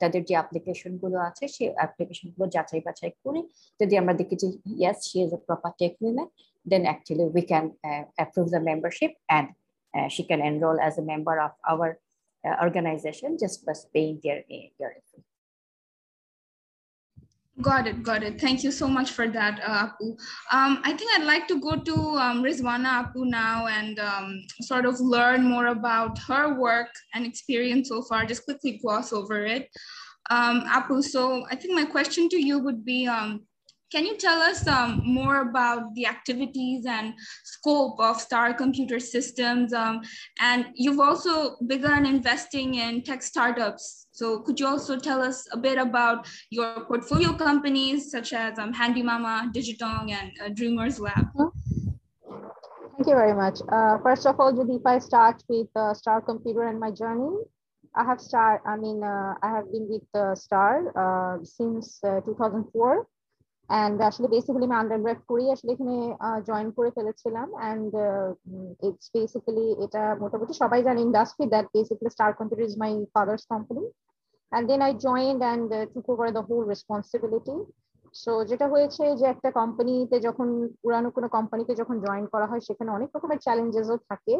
[0.00, 3.40] তাদের যে অ্যাপ্লিকেশনগুলো আছে সেই অ্যাপ্লিকেশনগুলো যাচাই বাছাই করি
[3.80, 4.48] যদি আমরা দেখি যে
[4.80, 6.28] yes she is a proper tech women
[6.70, 9.48] then actually we can uh, approve the membership and
[9.96, 11.98] uh, she can enroll as a member of our
[12.46, 14.44] uh, organization just by paying their,
[14.78, 15.22] their fee.
[17.60, 18.40] Got it, got it.
[18.40, 20.10] Thank you so much for that, uh, Apu.
[20.52, 24.86] Um, I think I'd like to go to um, Rizwana Apu now and um, sort
[24.86, 28.24] of learn more about her work and experience so far.
[28.24, 29.68] Just quickly gloss over it.
[30.30, 33.42] Um, Apu, so I think my question to you would be, um,
[33.90, 39.72] can you tell us um, more about the activities and scope of Star Computer Systems?
[39.72, 40.02] Um,
[40.40, 44.06] and you've also begun investing in tech startups.
[44.12, 48.72] So could you also tell us a bit about your portfolio companies such as um,
[48.72, 51.26] Handy Mama, Digitong, and uh, Dreamers Lab?
[51.36, 53.60] Thank you very much.
[53.70, 57.38] Uh, first of all, Judy, if I start with uh, Star Computer and my journey,
[57.94, 58.60] I have start.
[58.66, 63.06] I mean, uh, I have been with uh, Star uh, since 2004.
[63.68, 65.96] And আসলে basically আমি undergrad করি আসলে এখানে
[66.48, 67.90] join করে ফেলেছিলাম। And
[68.88, 73.84] it's basically এটা মোটামুটি সবাই জানে industry that basically Star Computer is my father's company
[74.52, 77.56] and then I joined and took over the whole responsibility
[78.14, 80.48] so যেটা হয়েছে যে একটা কোম্পানিতে যখন,
[80.82, 84.34] পুরানো কোনো কোম্পানিতে যখন জয়েন করা হয়, সেখানে অনেক রকমের চ্যালেঞ্জেসও থাকে।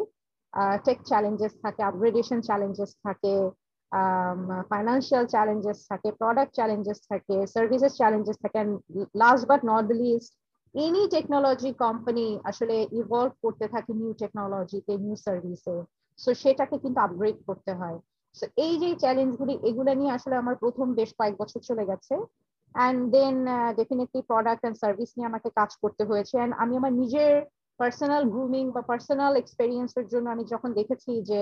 [0.85, 3.33] টেক চ্যালেঞ্জেস থাকে আপগ্রেডেশন চ্যালেঞ্জেস থাকে।
[4.71, 8.59] ফাইন্যান্সিয়াল চ্যালেঞ্জেস থাকে প্রোডাক্ট চ্যালেঞ্জেস থাকে সার্ভিসেস চ্যালেঞ্জেস থাকে
[9.21, 10.31] last but not the least
[10.75, 15.75] any technology company আসলে ইভলভ করতে থাকে নিউ টেকনোলজিতে নিউ সার্ভিসে
[16.19, 17.97] সো সেটাকে কিন্তু আপগ্রেড করতে হয়।
[18.35, 22.13] সো এই যে চ্যালেঞ্জগুলি এগুলো নিয়ে আসলে আমার প্রথম বেশ কয়েক বছর চলে গেছে
[22.75, 23.35] and then
[23.79, 27.31] definitely product and service নিয়ে আমাকে কাজ করতে হয়েছে অ্যান্ড আমি আমার নিজের
[27.79, 31.41] পার্সোনাল গ্রুমিং বা পার্সোনাল এক্সপেরিয়েন্সের জন্য আমি যখন দেখেছি যে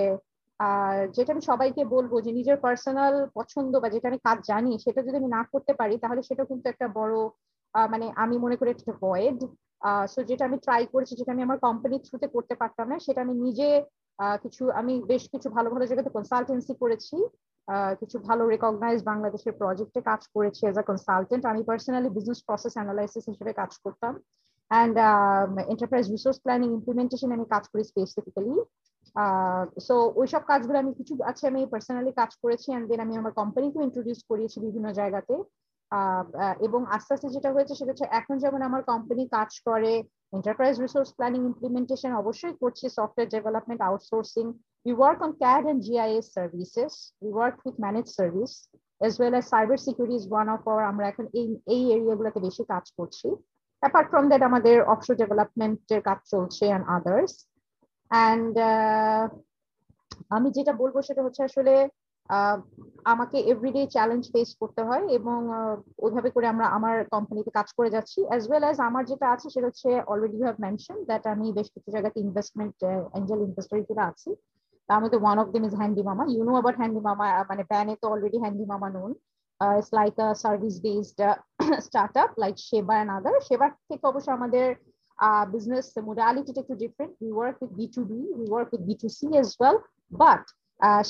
[1.15, 5.17] যেটা আমি সবাইকে বলব যে নিজের পার্সোনাল পছন্দ বা যেটা আমি কাজ জানি সেটা যদি
[5.21, 7.15] আমি না করতে পারি, তাহলে সেটা কিন্তু একটা বড়
[7.93, 9.37] মানে আমি মনে করি একটা ভয়েড
[10.13, 13.33] সো যেটা আমি ট্রাই করেছি, যেটা আমি আমার কোম্পানির থ্রুতে করতে পারতাম না, সেটা আমি
[13.45, 13.67] নিজে
[14.43, 17.17] কিছু, আমি বেশ কিছু ভালো ভালো জায়গাতে কনসালটেন্সি করেছি
[18.01, 23.23] কিছু ভালো রেকগনাইজ বাংলাদেশের প্রজেক্টে কাজ করেছি এজ আ কনসালটেন্ট আমি পার্সোনালি বিজনেস প্রসেস অ্যানালাইসিস
[23.31, 24.13] হিসেবে কাজ করতাম।
[24.71, 24.95] And
[25.73, 28.55] enterprise resource planning implementation আমি কাজ করি স্পেসিফিক্যালি
[29.87, 33.85] সো ওইসব কাজগুলো আমি কিছু আছে আমি পার্সোনালি কাজ করেছি অ্যান্ড দেন আমি আমার কোম্পানিকেও
[33.87, 35.35] ইন্ট্রোডিউস করিয়েছি বিভিন্ন জায়গাতে।
[36.67, 39.91] এবং আস্তে আস্তে যেটা হয়েছে সেটা হচ্ছে এখন যেমন আমার কোম্পানি কাজ করে
[40.37, 44.45] এন্টারপ্রাইজ রিসোর্স প্ল্যানিং ইমপ্লিমেন্টেশন অবশ্যই করছে software development outsourcing
[44.85, 46.91] we work on CAD and GIS services.
[47.21, 48.69] We work with managed service
[49.01, 52.63] as well as cyber security is one of our, আমরা এখন এই এই এরিয়াগুলোতে বেশি
[52.73, 53.27] কাজ করছি।
[53.83, 57.33] অ্যাপার্ট ফ্রম দ্যাট আমাদের অফশোর ডেভেলপমেন্টের কাজ চলছে অ্যান্ড আদার্স
[58.11, 58.53] অ্যান্ড
[60.35, 61.73] আমি যেটা বলব সেটা হচ্ছে আসলে
[63.05, 65.39] আমাকে এভরিডে চ্যালেঞ্জ ফেস করতে হয় এবং
[66.05, 69.67] ওইভাবে করে আমরা আমার কোম্পানিতে কাজ করে যাচ্ছি অ্যাজ ওয়েল অ্যাজ আমার যেটা আছে সেটা
[69.69, 72.75] হচ্ছে অলরেডি হ্যাভ মেনশন দ্যাট আমি বেশ কিছু জায়গাতে ইনভেস্টমেন্ট
[73.17, 74.29] এঞ্জেল ইনভেস্টর হিসেবে আছি।
[74.89, 78.05] তার মধ্যে one of them is Handy Mama you know Handy Mama মানে প্যানে তো
[78.13, 79.11] already Handy Mama known
[79.61, 81.19] it's like a service based
[81.87, 84.65] start up like Sheba and other সেবার থেকে অবশ্য আমাদের
[87.37, 89.77] work with B to B we work with B to C as well
[90.21, 90.43] but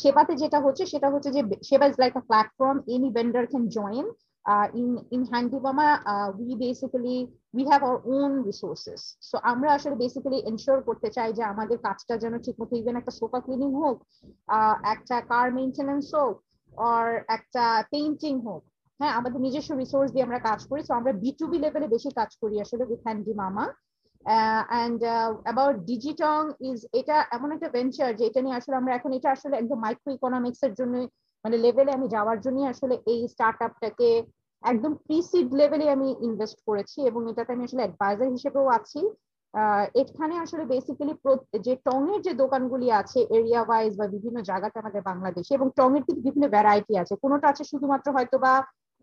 [0.01, 4.05] সেবাতে যেটা হচ্ছে, সেটা হচ্ছে যে Sheba is like a platform any vendor can join
[4.79, 5.87] in in Handy Mama
[6.39, 7.17] we basically
[7.55, 12.13] we have our own resources so আমরা আসলে basically ensure করতে চাই যে আমাদের কাজটা
[12.23, 13.97] যেন ঠিক মতো ইভেন একটা সোফা ক্লিনিং হোক
[14.93, 16.35] একটা কার মেনটেন্যান্স হোক
[16.91, 18.61] আর একটা পেইন্টিং হোক।
[18.99, 22.09] হ্যাঁ আমাদের নিজস্ব রিসোর্স দিয়ে আমরা কাজ করি। সো আমরা বি টু বি লেভেলে বেশি
[22.19, 23.65] কাজ করি আসলে with Handy Mama
[24.71, 24.99] and
[25.45, 29.55] about ডিজিটং is এটা এমন একটা ভেঞ্চার যে এটা নিয়ে আসলে আমরা এখন এটা আসলে
[29.57, 30.95] একদম মাইক্রো ইকোনমিক্স এর জন্য
[31.45, 34.09] মানে লেভেলে আমি যাওয়ার জন্যই আসলে এই স্টার্ট আপটাকে
[34.63, 39.01] একদম প্রিসিড লেভেলে আমি ইনভেস্ট করেছি এবং এটাতে আমি আসলে অ্যাডভাইজার হিসেবেও আছি।
[40.01, 41.13] এখানে আসলে বেসিক্যালি
[41.67, 45.89] যে টং এর যে দোকানগুলি আছে এরিয়া ওয়াইজ বা বিভিন্ন জায়গাতে আমাদের বাংলাদেশে এবং টং
[45.97, 48.53] এর কিন্তু বিভিন্ন ভ্যারাইটি আছে। কোনোটা আছে শুধুমাত্র হয়তো বা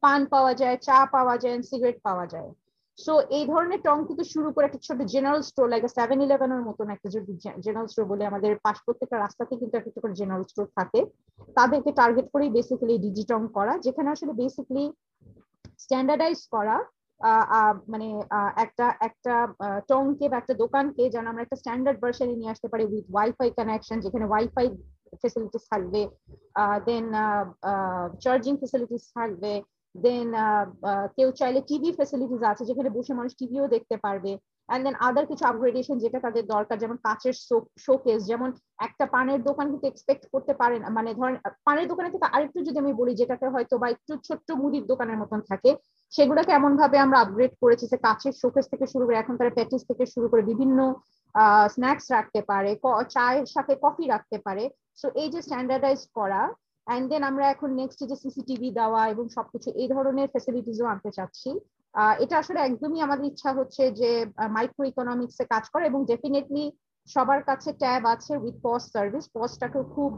[0.03, 2.51] পান পাওয়া যায়, চা পাওয়া যায় সিগারেট পাওয়া যায়।
[2.99, 6.87] সো এই ধরনের টং কিন্তু শুরু করে একটা ছোট জেনারেল স্টোর লাইক সেভেন ইলেভেনের মতন
[6.95, 7.33] একটা যদি
[7.67, 11.01] জেনারেল স্টোর বলে আমাদের পাশ প্রত্যেকটা রাস্তাতে কিন্তু একটা করে জেনারেল স্টোর থাকে।
[11.59, 14.85] তাদেরকে টার্গেট করেই বেসিক্যালি ডিজিটং করা, যেখানে আসলে বেসিক্যালি
[15.85, 16.77] স্ট্যান্ডার্ডাইজ করা
[17.93, 18.09] মানে
[18.65, 19.35] একটা একটা
[19.91, 23.99] টংকে বা একটা দোকানকে যেন আমরা একটা স্ট্যান্ডার্ড ভার্সনে নিয়ে আসতে পারি উইথ ওয়াইফাই কানেকশন
[24.05, 24.67] যেখানে ওয়াইফাই
[25.23, 26.01] ফেসিলিটিস থাকবে
[26.89, 27.07] দেন
[28.25, 29.53] চার্জিং ফেসিলিটিস থাকবে
[29.95, 30.29] দেন
[31.17, 34.33] কেউ চাইলে টিভি ফেসিলিটিস আছে যেখানে বসে মানুষ টিভিও দেখতে পারবে।
[34.69, 37.35] অ্যান্ড দেন আদার কিছু আপগ্রেডেশন যেটা তাদের দরকার, যেমন কাচের
[37.87, 38.49] শোকেস যেমন
[38.87, 42.79] একটা পানের দোকান কিন্তু এক্সপেক্ট করতে পারে না। মানে ধরেন পানের দোকানে থেকে আরেকটু যদি
[42.83, 45.71] আমি বলি, যেটাতে হয়তো বা একটু ছোট্ট মুদির দোকানের মতন থাকে,
[46.13, 49.83] সেগুলোকে এমন ভাবে আমরা আপগ্রেড করেছি যে কাঁচের শোকেস থেকে শুরু করে এখন তারা প্যাটিস
[49.91, 50.79] থেকে শুরু করে বিভিন্ন
[51.75, 52.71] স্ন্যাক্স রাখতে পারে
[53.15, 54.65] চায়ের সাথে কফি রাখতে পারে।
[55.01, 56.43] সো এই যে স্ট্যান্ডার্ডাইজ করা
[56.87, 61.51] অ্যান্ড দেন আমরা এখন নেক্সট যে সিসিটিভি দেওয়া এবং সবকিছু, এই ধরনের ফেসিলিটিসও আনতে চাচ্ছি।
[62.25, 64.11] এটা আসলে একদমই আমাদের ইচ্ছা হচ্ছে যে
[64.57, 66.65] মাইক্রো ইকোনমিক্স এ কাজ করে এবং ডেফিনেটলি
[67.09, 70.13] সবার কাছে ট্যাব আছে উইথ পস্ট সার্ভিস পসটাকে খুব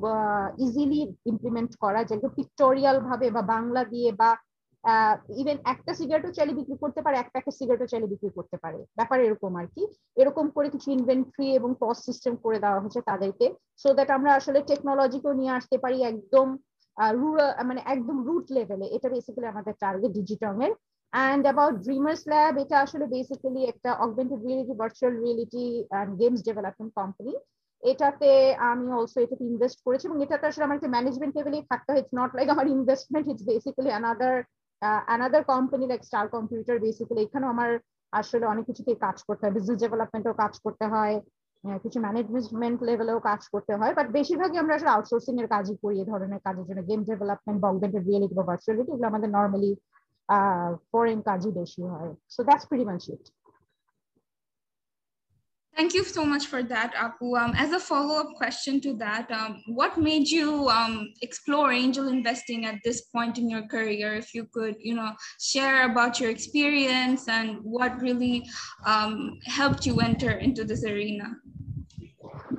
[0.64, 1.00] ইজিলি
[1.33, 4.31] ইমপ্লিমেন্ট করা। যেগুলো পিক্টোরিয়াল ভাবে বা বাংলা দিয়ে বা
[5.40, 9.18] ইভেন একটা সিগারেটও চাইলে বিক্রি করতে পারে, এক প্যাকেট সিগারেটও চাইলে বিক্রি করতে পারে। ব্যাপার
[9.27, 9.83] এরকম আর কি।
[10.22, 13.46] এরকম করে কিছু ইনভেন্টরি এবং পজ সিস্টেম করে দেওয়া হচ্ছে তাদেরকে
[13.83, 16.49] সো দ্যাট আমরা আসলে টেকনোলজিকেও নিয়ে আসতে পারি একদম
[17.20, 20.72] রুরাল মানে একদম রুট লেভেলে এটা বেসিক্যালি আমাদের টার্গেট ডিজিটং এর।
[21.12, 26.92] অ্যান্ড অ্যাবাউট ড্রিমার্স ল্যাব এটা আসলে বেসিক্যালি একটা augmented reality virtual reality and games development
[26.99, 27.33] company
[27.83, 28.31] এটাতে
[28.70, 32.14] আমি অলসো এটাতে ইনভেস্ট করেছি এবং এটাতে আসলে আমার একটা ম্যানেজমেন্ট লেভেলেই থাকতে হয়। ইটস
[32.20, 34.35] নট লাইক আমার investment it's basically another
[35.09, 37.71] another company like Star Computer basically এখানেও আমার
[38.12, 41.15] আসলে অনেক কিছুতে কাজ করতে হয়। বিজনেস ডেভেলপমেন্টও কাজ করতে হয়
[41.85, 46.09] কিছু ম্যানেজমেন্ট লেভেলেও কাজ করতে হয়। বাট বেশিরভাগই আমরা আসলে আউটসোর্সিং এর কাজই করি এই
[46.12, 49.71] ধরনের কাজের জন্য। গেম ডেভেলপমেন্ট বা অগমেন্টেড রিয়েলিটি বা ভার্চুয়ালিটি এগুলো আমাদের নর্মালি
[50.91, 53.25] ফরেন কাজই বেশি হয়। So that's pretty much it
[55.76, 57.39] Thank you so much for that, Apu.
[57.41, 62.65] Um, as a follow-up question to that, um, what made you um, explore angel investing
[62.65, 64.13] at this point in your career?
[64.13, 68.46] If you could, you know, share about your experience and what really
[68.86, 71.38] um, helped you enter into this arena.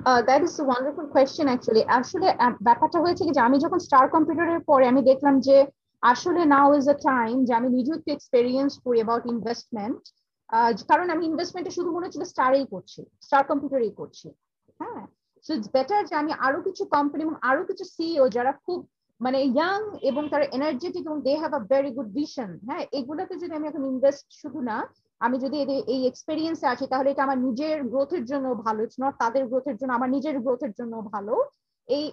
[0.05, 1.83] Uh, that is a wonderful question actually.
[1.99, 2.27] আসলে
[2.67, 5.57] ব্যাপারটা হয়েছে কি যে আমি যখন star কম্পিউটারের পরে আমি দেখলাম যে
[6.11, 10.01] আসলে নাও ইজ আ টাইম যে আমি নিজে একটু এক্সপেরিয়েন্স করি অ্যাবাউট ইনভেস্টমেন্ট
[10.90, 14.26] কারণ আমি ইনভেস্টমেন্টে শুধু মনে হচ্ছিল স্টারেই করছি স্টার কম্পিউটারেই করছি।
[14.80, 15.02] হ্যাঁ
[15.44, 18.78] সো ইটস বেটার যে আমি আরও কিছু কোম্পানি এবং আরও কিছু সিইও যারা খুব
[19.20, 19.80] মানে ইয়াং
[20.10, 23.82] এবং তারা এনার্জেটিক এবং they have a very good vision হ্যাঁ এগুলোতে যদি আমি এখন
[23.92, 24.76] ইনভেস্ট শুধু না,
[25.20, 25.56] আমি যদি
[25.94, 29.92] এই এক্সপেরিয়েন্সে আছি, তাহলে এটা আমার নিজের গ্রোথের জন্য ভালো ইটস নট তাদের গ্রোথের জন্য,
[29.98, 31.34] আমার নিজের গ্রোথের জন্য ভালো।
[31.88, 32.04] এই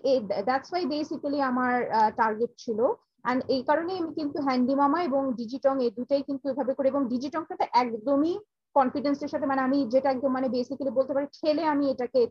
[0.48, 1.76] দ্যাটস ওয়াই বেসিক্যালি আমার
[2.20, 2.80] টার্গেট ছিল।
[3.26, 7.02] অ্যান্ড এই কারণে আমি কিন্তু হ্যান্ডি মামা এবং ডিজিটং এই দুটাই কিন্তু এভাবে করে এবং
[7.14, 8.34] ডিজিটংটা তো একদমই
[8.76, 12.22] কনফিডেন্সের সাথে মানে আমি যেটা একদম মানে বেসিক্যালি বলতে পারি ঠেলে আমি এটাকে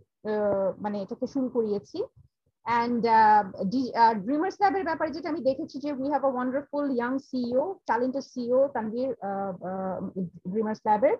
[0.84, 1.98] মানে এটাকে শুরু করিয়েছি।
[2.66, 3.02] অ্যান্ড
[4.24, 8.60] ড্রিমার্স ল্যাবের ব্যাপারে যেটা আমি দেখেছি যে we have a wonderful young CEO talented CEO
[8.74, 9.10] Tanvir
[10.52, 11.14] Dreamers ল্যাবের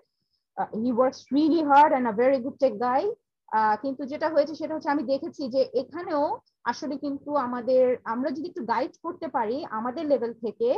[0.83, 3.03] he works really hard and a very good tech guy
[3.83, 6.23] কিন্তু যেটা হয়েছে সেটা হচ্ছে আমি দেখেছি যে এখানেও
[6.65, 10.69] আসলে কিন্তু আমাদের, আমরা যদি একটু গাইড করতে পারি আমাদের লেভেল থেকে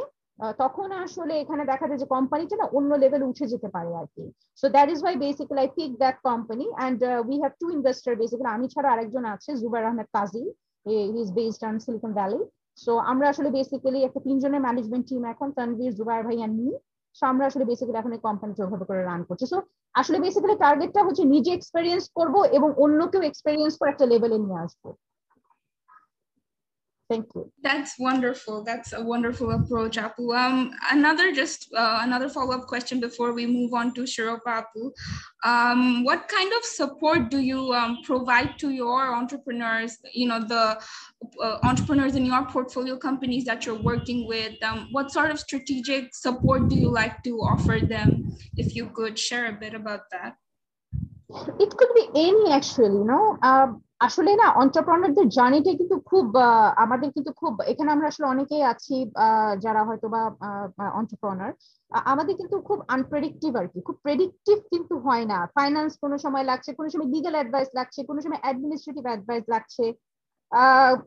[0.64, 4.24] তখন আসলে এখানে দেখা যায় যে কোম্পানিটা না অন্য লেভেল উঠে যেতে পারে আর কি।
[4.62, 8.52] So that is why basically I pick that company and we have two investor basically
[8.58, 10.44] আমি ছাড়া আরেকজন আছে Zubair Ahmed Kazi
[10.86, 12.40] he is based on Silicon Valley
[12.84, 16.70] so আমরা আসলে বেসিক্যালি একটা তিনজনের ম্যানেজমেন্ট টিম এখন তানভীর জুবাইর ভাই অ্যান্ড মি
[17.18, 19.58] সো আমরা আসলে বেসিক্যালি এখন এই কোম্পানিটা ওভাবে করে রান করছি। সো
[19.96, 24.84] আসলে বেসিক্যালি টার্গেটটা হচ্ছে নিজে এক্সপেরিয়েন্স করব এবং অন্যকেও এক্সপেরিয়েন্স করে একটা লেভেলে নিয়ে আসব।
[27.10, 27.50] Thank you.
[27.64, 28.66] That's wonderful.
[28.66, 30.36] That's a wonderful approach, Apu.
[30.36, 34.92] Um, another just uh, another follow-up question before we move on to Shiropa Apu.
[35.46, 39.98] Um, what kind of support do you um, provide to your entrepreneurs?
[40.14, 40.82] You know, the
[41.42, 44.62] uh, entrepreneurs in your portfolio companies that you're working with.
[44.62, 48.36] Um, what sort of strategic support do you like to offer them?
[48.58, 50.36] If you could share a bit about that.
[51.60, 53.38] It could be any actually, you know.
[53.42, 56.26] Um, আসলে না অন্টারপ্রনারদের জার্নিটা কিন্তু খুব
[56.84, 58.96] আমাদের কিন্তু খুব, এখানে আমরা আসলে অনেকেই আছি
[59.66, 60.22] যারা হয়তো বা
[61.00, 61.52] অন্টারপ্রনার
[62.12, 66.70] আমাদের কিন্তু খুব আনপ্রেডিক্টিভ আর কি, খুব প্রেডিক্টিভ কিন্তু হয় না। ফাইন্যান্স কোনো সময় লাগছে,
[66.80, 69.86] কোনো সময় লিগাল অ্যাডভাইস লাগছে, কোনো সময় অ্যাডমিনিস্ট্রেটিভ অ্যাডভাইস লাগছে।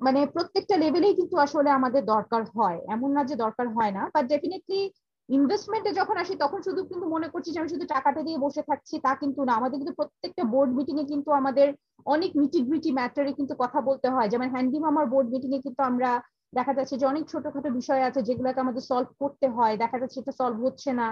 [0.07, 4.25] মানে প্রত্যেকটা লেভেলেই কিন্তু আসলে আমাদের দরকার হয়। এমন না যে দরকার হয় না বাট
[4.33, 4.81] ডেফিনেটলি
[5.31, 8.95] ইনভেস্টমেন্টে যখন আসি, তখন শুধু কিন্তু মনে করছি যে আমি শুধু টাকাটা দিয়ে বসে থাকছি,
[9.03, 11.67] তা কিন্তু না। আমাদের কিন্তু প্রত্যেকটা বোর্ড মিটিং এ কিন্তু আমাদের
[12.07, 16.11] অনেক নিটিগ্রিটি ম্যাটারে কিন্তু কথা বলতে হয়। যেমন হ্যান্ডি মামার বোর্ড মিটিং এ কিন্তু আমরা
[16.53, 20.33] দেখা যাচ্ছে যে অনেক ছোটখাটো বিষয় আছে যেগুলোকে আমাদের সলভ করতে হয়। দেখা যাচ্ছে এটা
[20.33, 21.09] সলভ হচ্ছে না।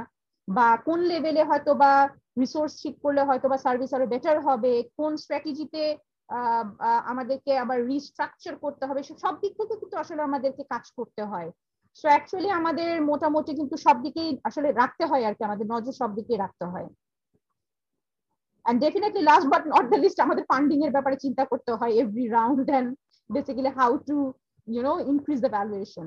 [0.49, 1.93] বা কোন লেভেলে হয়তো বা
[2.41, 5.83] রিসোর্স ঠিক করলে হয়তো বা সার্ভিস আরও বেটার হবে। কোন স্ট্র্যাটেজিতে
[7.07, 11.51] আমাদেরকে আবার রিস্ট্রাকচার করতে হবে সব দিক থেকে কিন্তু আসলে আমাদেরকে কাজ করতে হয়।
[11.97, 16.11] সো অ্যাকচুয়ালি আমাদের মোটামুটি কিন্তু সব দিকেই আসলে রাখতে হয় আর কি, আমাদের নজর সব
[16.19, 16.89] দিকেই রাখতে হয়।
[18.65, 19.87] And definitely last but not
[20.27, 22.89] আমাদের ফান্ডিং এর ব্যাপারে চিন্তা করতে হয় every round and
[23.31, 24.17] basically how to
[24.69, 26.07] you know increase the valuation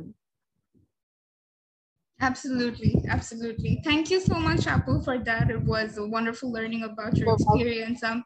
[2.23, 3.81] Absolutely, absolutely.
[3.83, 5.49] Thank you so much, Apple, for that.
[5.49, 8.03] It was a wonderful learning about your experience.
[8.03, 8.23] Um,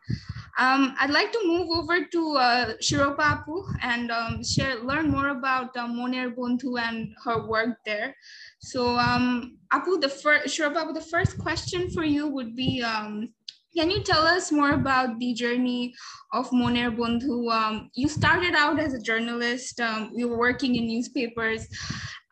[0.58, 5.30] um, I'd like to move over to uh, Shiropa Apu and um, share, learn more
[5.30, 8.16] about uh, Moner Buntu and her work there.
[8.60, 13.35] So, um, Apu, the first Shiropa Apu, the first question for you would be um,
[13.76, 15.94] can you tell us more about the journey
[16.34, 17.52] of Moner Bundhu?
[17.52, 21.68] Um, you started out as a journalist, um, you were working in newspapers.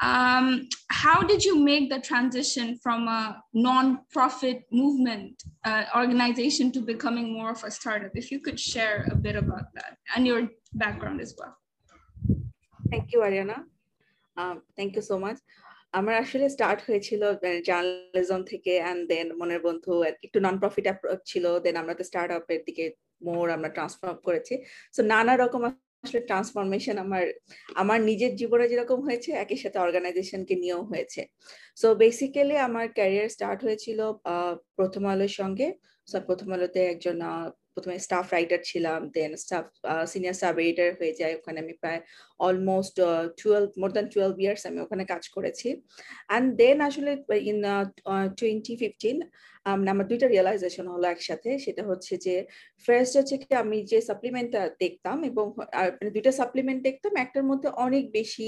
[0.02, 7.34] Um, how did you make the transition from a non-profit movement uh, organization to becoming
[7.34, 8.12] more of a startup?
[8.16, 11.56] If you could share a bit about that and your background as well.
[12.90, 13.64] Thank you, Ariana.
[14.38, 15.38] Um, thank you so much.
[16.00, 17.22] আমার আসলে start হয়েছিল
[17.70, 19.92] journalism থেকে and দেন মনের বন্ধু
[20.26, 22.84] একটু non profit approach ছিল দেন আমরা তো স্টার্ট আপের দিকে
[23.28, 24.54] মোর আমরা ট্রান্সফর্ম করেছি।
[24.96, 25.62] সো নানা রকম
[26.06, 27.24] আসলে ট্রান্সফরমেশন আমার
[27.82, 31.22] আমার নিজের জীবনে যেরকম হয়েছে, একই সাথে অর্গানাইজেশনকে নিয়েও হয়েছে।
[31.82, 34.00] সো বেসিক্যালি আমার ক্যারিয়ার স্টার্ট হয়েছিল
[34.78, 35.68] প্রথম আলোর সঙ্গে।
[36.30, 37.18] প্রথম আলোতে একজন
[37.76, 39.66] প্রথমে স্টাফ রাইটার ছিলাম then staff
[40.12, 42.00] senior sub editor হয়ে যায় ওখানে আমি প্রায়
[42.48, 42.96] almost
[43.40, 45.68] twelve more than twelve years আমি ওখানে কাজ করেছি।
[46.30, 47.12] অ্যান্ড দেন আসলে
[47.52, 47.60] ইন
[48.40, 49.18] টোয়েন্টি ফিফটিন
[49.94, 52.36] আমার দুইটা রিয়েলাইজেশন হলো একসাথে। সেটা হচ্ছে যে
[52.86, 55.46] ফার্স্ট হচ্ছে কি আমি যে সাপ্লিমেন্টটা দেখতাম এবং
[56.00, 58.48] মানে দুইটা সাপ্লিমেন্ট দেখতাম, একটার মধ্যে অনেক বেশি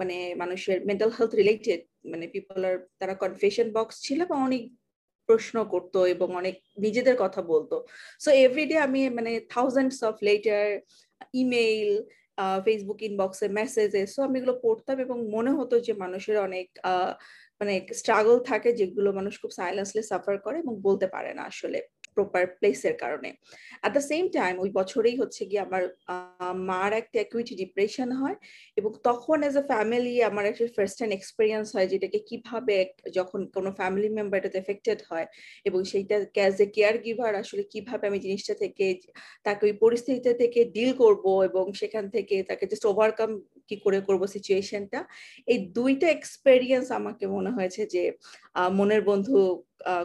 [0.00, 1.80] মানে মানুষের মেন্টাল হেলথ রিলেটেড
[2.12, 4.62] মানে পিপল আর তারা কনফেশন বক্স ছিল বা অনেক
[5.32, 7.76] প্রশ্ন করতো এবং অনেক নিজেদের কথা বলতো।
[8.20, 10.64] সো এভরিডে আমি মানে thousands of letter
[11.42, 11.90] email
[12.64, 16.66] Facebook ইনবক্সে মেসেজে সো আমি এগুলো পড়তাম এবং মনে হতো যে মানুষের অনেক
[17.60, 21.80] মানে স্ট্রাগল থাকে যেগুলো মানুষ খুব সাইলেন্সলি সাফার করে এবং বলতে পারে না আসলে।
[22.14, 23.30] প্রপার প্লেসের কারণে।
[23.80, 25.82] অ্যাট দ্য সেম টাইম ওই বছরেই হচ্ছে গিয়ে আমার
[26.70, 28.36] মার একটা অ্যাকুইটি ডিপ্রেশন হয়
[28.76, 32.76] এবং তখন এজ এ ফ্যামিলি আমার একটা ফার্স্ট হ্যান্ড এক্সপিরিয়েন্স হয় যেটাকে কীভাবে
[33.18, 35.26] যখন কোনো ফ্যামিলি মেম্বার এটাতে এফেক্টেড হয়
[35.68, 38.86] এবং সেইটা অ্যাজ এ কেয়ার গিভার আসলে কীভাবে আমি জিনিসটা থেকে,
[39.44, 43.30] তাকে ওই পরিস্থিতি থেকে ডিল করব এবং সেখান থেকে তাকে জাস্ট ওভারকাম
[43.68, 45.00] কি করে করব সিচুয়েশনটা
[45.52, 48.02] এই দুইটা এক্সপেরিয়েন্স আমাকে মনে হয়েছে যে
[48.72, 49.36] মনের বন্ধু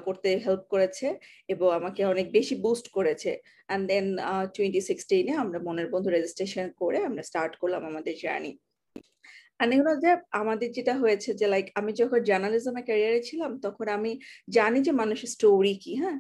[0.08, 1.08] করতে হেল্প করেছে
[1.50, 3.32] এবং আমাকে অনেক বেশি বুস্ট করেছে।
[3.70, 4.06] অ্যান্ড দেন
[4.56, 8.52] টোয়েন্টি সিক্সটিনে আমরা মনের বন্ধু রেজিস্ট্রেশন করে আমরা স্টার্ট করলাম আমাদের জার্নি
[9.60, 10.12] আর এগুলো যে
[10.42, 14.12] আমাদের যেটা হয়েছে যে লাইক আমি যখন জার্নালিজমে ক্যারিয়ারে ছিলাম, তখন আমি
[14.50, 16.18] জানি যে মানুষের স্টোরি কি হ্যাঁ?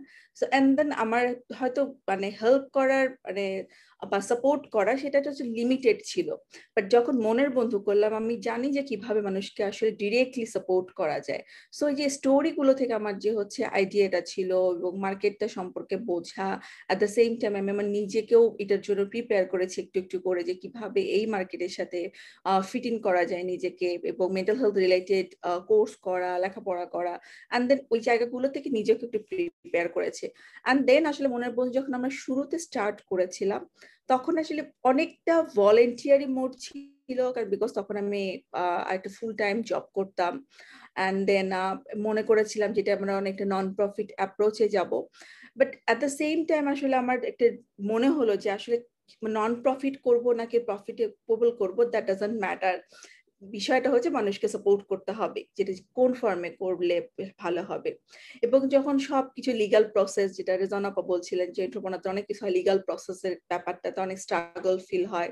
[0.51, 1.23] এন্ড দেন আমার
[1.59, 3.45] হয়তো মানে হেল্প করার মানে
[4.01, 6.27] বা সাপোর্ট করা সেটা হচ্ছে লিমিটেড ছিল।
[6.75, 11.41] বাট যখন মনের বন্ধু করলাম, আমি জানি যে কীভাবে মানুষকে আসলে ডিরেক্টলি সাপোর্ট করা যায়।
[11.73, 16.47] সো এই যে স্টোরিগুলো থেকে আমার যে হচ্ছে আইডিয়াটা ছিল এবং মার্কেটটা সম্পর্কে বোঝা
[16.87, 20.53] অ্যাট দ্য সেম টাইম আমি আমার নিজেকেও এটার জন্য প্রিপেয়ার করেছি একটু একটু করে যে
[20.61, 21.99] কীভাবে এই মার্কেটের সাথে
[22.69, 25.27] ফিট ইন করা যায় নিজেকে এবং মেন্টাল হেলথ রিলেটেড
[25.69, 27.13] কোর্স করা, লেখাপড়া করা।
[27.51, 30.26] অ্যান্ড দেন ওই জায়গাগুলো থেকে নিজেকে একটু প্রিপেয়ার করেছে।
[30.65, 33.61] অ্যান্ড দেন আসলে মনের বন্ধু যখন আমরা শুরুতে স্টার্ট করেছিলাম,
[34.11, 38.21] তখন আসলে অনেকটা ভলেন্টিয়ারি মোড ছিল, কারণ বিকজ তখন আমি
[38.95, 40.33] একটা ফুল টাইম জব করতাম।
[40.97, 41.49] অ্যান্ড দেন
[42.07, 44.91] মনে করেছিলাম যেটা আমরা অনেকটা নন প্রফিট অ্যাপ্রোচে যাব।
[45.59, 47.45] But at the same time আসলে আমার একটা
[47.91, 48.77] মনে হলো যে আসলে
[49.37, 52.75] নন প্রফিট করব নাকি প্রফিটেবল করব দ্যাট ডাজন্ট ম্যাটার
[53.41, 56.95] বিষয়টা হচ্ছে মানুষকে সাপোর্ট করতে হবে, যেটা কোন ফর্মে করলে
[57.39, 57.89] ভালো হবে।
[58.43, 62.77] এবং যখন সব কিছু লিগাল প্রসেস যেটা রেজনাপা বলছিলেন যে এন্টারপ্রনাতে অনেক কিছু হয় লিগাল
[62.87, 65.29] প্রসেসের ব্যাপারটাতে অনেক স্ট্রাগল ফিল হয়।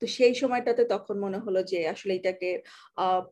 [0.00, 2.48] তো সেই সময়টাতে তখন মনে হলো যে আসলে এটাকে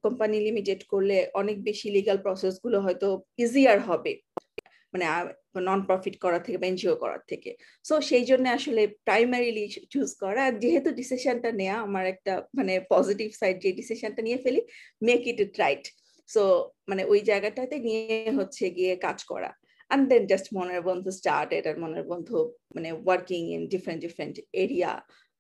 [0.05, 3.09] কোম্পানি লিমিটেড করলে অনেক বেশি লিগাল প্রসেসগুলো হয়তো
[3.45, 4.13] ইজিয়ার হবে।
[4.97, 5.07] মানে
[5.61, 7.51] নন প্রফিট করা থেকে বা এনজিও করার থেকে।
[7.89, 13.29] সো সেই জন্য আসলে প্রাইমারিলি চুজ করা। আর যেহেতু ডিসিশনটা নেওয়া আমার একটা মানে পজিটিভ
[13.41, 14.63] সাইড যে ডিসিশনটা নিয়ে ফেলি
[15.03, 15.85] make it it right
[16.27, 16.43] so
[16.89, 19.53] মানে ওই জায়গাটাতে নিয়ে হচ্ছে গিয়ে কাজ করা।
[19.95, 22.39] And then just মনের বন্ধু started আর মনের বন্ধু
[22.75, 24.91] মানে working in different different area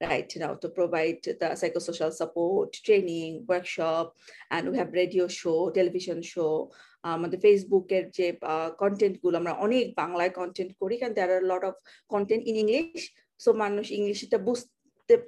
[0.01, 4.15] right now to provide the psychosocial support training workshop
[4.49, 6.54] and we have radio show television show
[7.04, 8.27] আমাদের ফেসবুকের যে
[8.82, 11.75] কন্টেন্ট গুলো আমরা অনেক বাংলায় কন্টেন্ট করি কারণ there are lot of
[12.13, 13.01] content in English
[13.39, 14.74] so মানুষ ইংলিশটা বুঝতে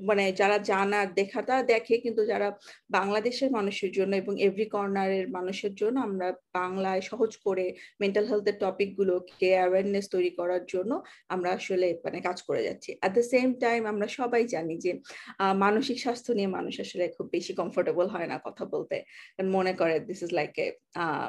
[0.00, 2.48] মানে যারা জানা, দেখা, তারা দেখে কিন্তু যারা
[2.90, 7.66] বাংলাদেশের মানুষের জন্য এবং এভরি কর্নারের মানুষের জন্য আমরা বাংলায় সহজ করে
[8.00, 10.92] মেন্টাল হেলথের টপিক গুলোকে অ্যাওয়ারনেস তৈরি করার জন্য
[11.28, 14.92] আমরা আসলে মানে কাজ করে যাচ্ছি। অ্যাট দ্য সেম টাইম আমরা সবাই জানি যে
[15.54, 18.96] মানসিক স্বাস্থ্য নিয়ে মানুষ আসলে খুব বেশি কমফোর্টেবল হয় না কথা বলতে।
[19.56, 20.66] মনে করে দিস ইজ লাইক এ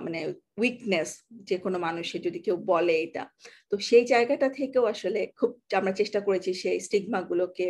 [0.01, 0.19] মানে
[0.57, 1.09] উইকনেস
[1.49, 3.23] যে কোনো মানুষের যদি কেউ বলে এটা।
[3.71, 7.65] তো সেই জায়গাটা থেকেও আসলে খুব আমরা চেষ্টা করেছি সেই স্টিগমা গুলোকে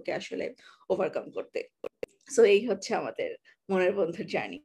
[0.00, 0.46] গুলোকে আসলে
[0.92, 1.60] ওভারকাম করতে
[2.34, 3.30] সো এই হচ্ছে আমাদের
[3.70, 4.60] মনের বন্ধুর journey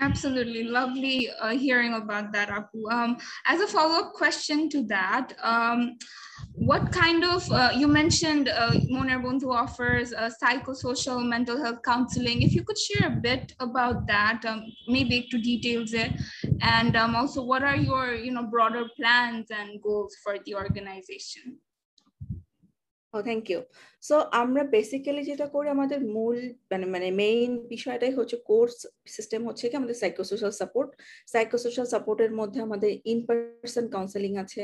[0.00, 2.80] Absolutely lovely uh, hearing about that, Apu.
[2.96, 3.16] Um,
[3.52, 5.80] as a follow-up question to that, um,
[6.70, 12.42] what kind of uh, you mentioned uh, Moner Bondhu offers uh, psychosocial mental health counseling.
[12.42, 16.12] If you could share a bit about that, um, maybe to details it,
[16.76, 21.57] and um, also what are your you know broader plans and goals for the organization?
[23.13, 23.59] ও thank you
[24.03, 26.37] so আমরা basically যেটা করি, আমাদের মূল
[26.71, 28.75] মানে মানে main বিষয়টাই হচ্ছে কোর্স
[29.15, 30.89] সিস্টেম হচ্ছে কি আমাদের সাইকোসোশ্যাল সাপোর্ট
[31.33, 34.61] সাইকোসোশ্যাল সাপোর্টের মধ্যে আমাদের ইন পার্সন কাউন্সেলিং আছে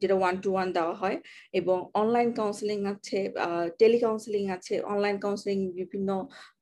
[0.00, 1.18] যেটা ওয়ান টু ওয়ান দেওয়া হয়,
[1.60, 3.18] এবং অনলাইন কাউন্সেলিং আছে
[3.80, 6.10] টেলি কাউন্সেলিং আছে অনলাইন কাউন্সেলিং বিভিন্ন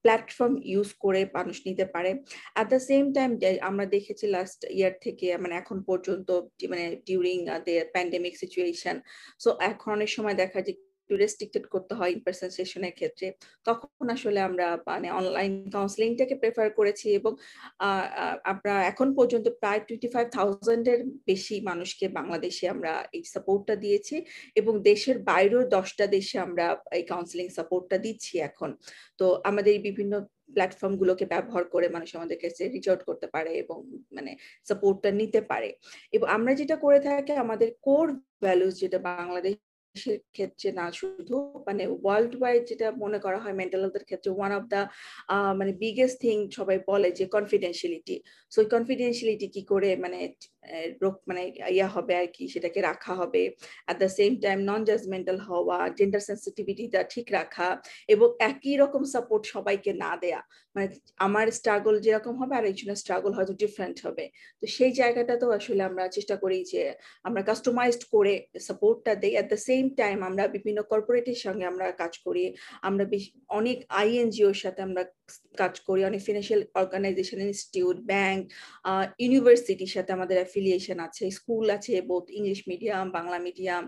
[0.05, 2.11] প্ল্যাটফর্ম ইউজ করে মানুষ নিতে পারে।
[2.55, 3.31] অ্যাট দ্য সেম টাইম
[3.71, 6.29] আমরা দেখেছি লাস্ট ইয়ার থেকে মানে এখন পর্যন্ত
[6.73, 8.97] মানে during the pandemic situation
[9.43, 13.27] so এখন অনেক সময় দেখা যায় একটু রেস্ট্রিক্টেড করতে হয় ইন পার্সন সেশনের ক্ষেত্রে।
[13.67, 17.33] তখন আসলে আমরা মানে অনলাইন কাউন্সিলিংটাকে প্রেফার করেছি এবং
[18.53, 24.17] আমরা এখন পর্যন্ত প্রায় টোয়েন্টি ফাইভ থাউজেন্ডের বেশি মানুষকে বাংলাদেশে আমরা এই সাপোর্টটা দিয়েছি
[24.61, 26.65] এবং দেশের বাইরেও দশটা দেশে আমরা
[26.99, 28.71] এই কাউন্সিলিং সাপোর্টটা দিচ্ছি এখন।
[29.21, 30.15] তো আমাদের এই বিভিন্ন
[30.57, 33.79] প্ল্যাটফর্ম গুলোকে ব্যবহার করে মানুষ আমাদের কাছে রিচ আউট করতে পারে এবং
[34.17, 34.33] মানে
[34.69, 35.69] সাপোর্টটা নিতে পারে।
[36.17, 38.07] এবং আমরা যেটা করে থাকি, আমাদের কোর
[38.45, 39.55] ভ্যালুস যেটা বাংলাদেশ
[39.97, 41.37] দেশের ক্ষেত্রে না, শুধু
[41.69, 44.81] মানে ওয়ার্ল্ড ওয়াইড যেটা মনে করা হয় মেন্টাল হেলথের ক্ষেত্রে ওয়ান অফ দা
[45.61, 48.17] মানে বিগেস্ট থিং সবাই বলে যে কনফিডেন্সিয়ালিটি
[48.53, 50.19] সো কনফিডেন্সিয়ালিটি কি করে মানে
[51.29, 51.43] মানে
[51.77, 53.43] ইয়া হবে আর কি, সেটাকে রাখা হবে।
[53.87, 57.69] At the same time non judgmental হওয়া জেন্ডার সেন্সিটিভিটিটা ঠিক রাখা
[58.15, 60.41] এবং একই রকম সাপোর্ট সবাইকে না দেয়া।
[60.75, 60.87] মানে
[61.27, 64.25] আমার স্ট্রাগল যেরকম হবে আর একজনের স্ট্রাগল হয়তো ডিফারেন্ট হবে।
[64.61, 66.83] তো সেই জায়গাটাতেও আসলে আমরা চেষ্টা করি যে
[67.29, 68.35] আমরা কাস্টমাইজড করে
[68.69, 72.45] সাপোর্টটা দেই। অ্যাট দ্য সেম টাইম আমরা বিভিন্ন কর্পোরেটের সঙ্গে আমরা কাজ করি।
[72.89, 73.05] আমরা
[73.59, 75.03] অনেক আইএনজিওর সাথে আমরা
[75.63, 78.41] কাজ করি। অনেক ফিনান্সিয়াল অর্গানাইজেশন ইনস্টিটিউট ব্যাংক
[79.25, 83.83] ইউনিভার্সিটির সাথে আমাদের অ্যাফিলিয়েশন আছে স্কুল আছে both English medium Bangla medium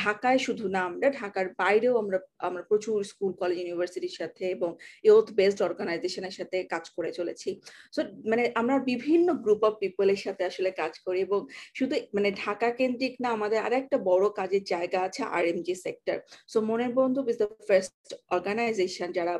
[0.00, 2.18] ঢাকায় শুধু না, আমরা ঢাকার বাইরেও আমরা
[2.48, 4.70] আমরা প্রচুর স্কুল কলেজ ইউনিভার্সিটির সাথে এবং
[5.08, 7.50] ইউথ বেসড অর্গানাইজেশনের সাথে কাজ করে চলেছি।
[7.94, 8.00] সো
[8.30, 11.40] মানে আমরা বিভিন্ন গ্রুপ অফ পিপলের সাথে আসলে কাজ করি এবং
[11.78, 15.74] শুধু মানে ঢাকা কেন্দ্রিক না, আমাদের আর একটা বড় কাজের জায়গা আছে R M G
[15.84, 16.16] sector
[16.52, 19.34] so Moner Bondhu is the first organisation যারা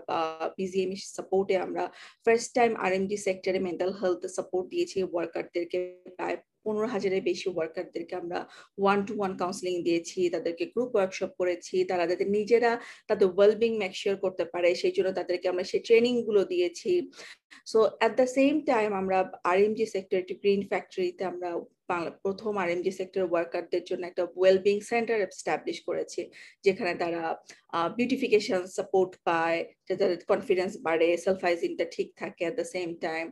[0.56, 1.84] পিজিএম সাপোর্টে আমরা
[2.26, 5.78] first time R M G সেক্টরে মেন্টাল হেলথ সাপোর্ট দিয়েছি ওয়ার্কারদেরকে
[6.18, 8.38] প্রায় পনেরো হাজারের বেশি ওয়ার্কারদেরকে আমরা
[8.78, 12.70] ওয়ান টু ওয়ান কাউন্সিলিং দিয়েছি, তাদেরকে গ্রুপ ওয়ার্কশপ করেছি, তারা যাতে নিজেরা
[13.08, 16.92] তাদের ওয়েলবিং মেকশিওর করতে পারে, সেই জন্য তাদেরকে আমরা সেই ট্রেনিংগুলো দিয়েছি।
[17.72, 19.18] So at the same time আমরা
[19.50, 21.50] আর এম জি সেক্টর একটি গ্রিন ফ্যাক্টরিতে আমরা
[22.24, 26.20] প্রথম আর এম জি সেক্টর ওয়ার্কারদের জন্য একটা ওয়েলবিং সেন্টার এস্টাবলিশ করেছি,
[26.66, 27.22] যেখানে তারা
[27.98, 33.24] বিউটিফিকেশন সাপোর্ট পায়, যাতে কনফিডেন্স বাড়ে সেলফ হাইজিনটা ঠিক থাকে অ্যাট দ্য সেম টাইম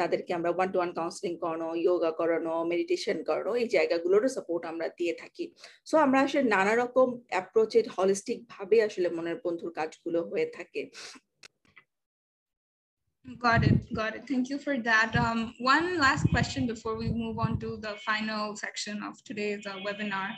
[0.00, 4.86] তাদেরকে আমরা ওয়ান টু ওয়ান কাউন্সিলিং করানো যোগা করানো মেডিটেশন করানো, এই জায়গাগুলোরও সাপোর্ট আমরা
[4.98, 5.44] দিয়ে থাকি।
[5.88, 10.80] সো আমরা আসলে নানা রকম অ্যাপ্রোচে হলিস্টিক ভাবে আসলে মনের বন্ধুর কাজগুলো হয়ে থাকে।
[13.38, 13.94] Got it.
[13.94, 14.28] Got it.
[14.28, 15.16] Thank you for that.
[15.16, 19.76] Um, one last question before we move on to the final section of today's uh,
[19.76, 20.36] webinar.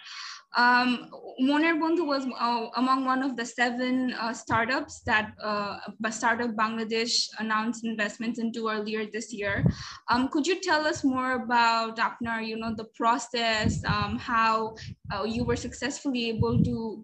[0.57, 1.11] Um,
[1.41, 5.78] Moner Bondhu was uh, among one of the seven uh, startups that uh,
[6.11, 9.66] Startup Bangladesh announced investments into earlier this year.
[10.09, 14.76] Um, could you tell us more about Apnar, you know, the process, um, how
[15.12, 17.03] uh, you were successfully able to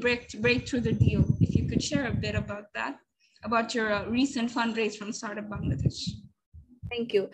[0.00, 1.24] break, break through the deal?
[1.40, 2.98] If you could share a bit about that
[3.44, 6.00] about your uh, recent fundraise from Startup Bangladesh.
[6.88, 7.24] Thank you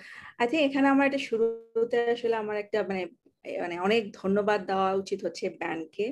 [0.41, 3.03] I think এখানে আমার একটা শুরুতে আসলে আমার একটা মানে
[3.61, 6.07] মানে অনেক ধন্যবাদ দেওয়া উচিত হচ্ছে ব্যাংককে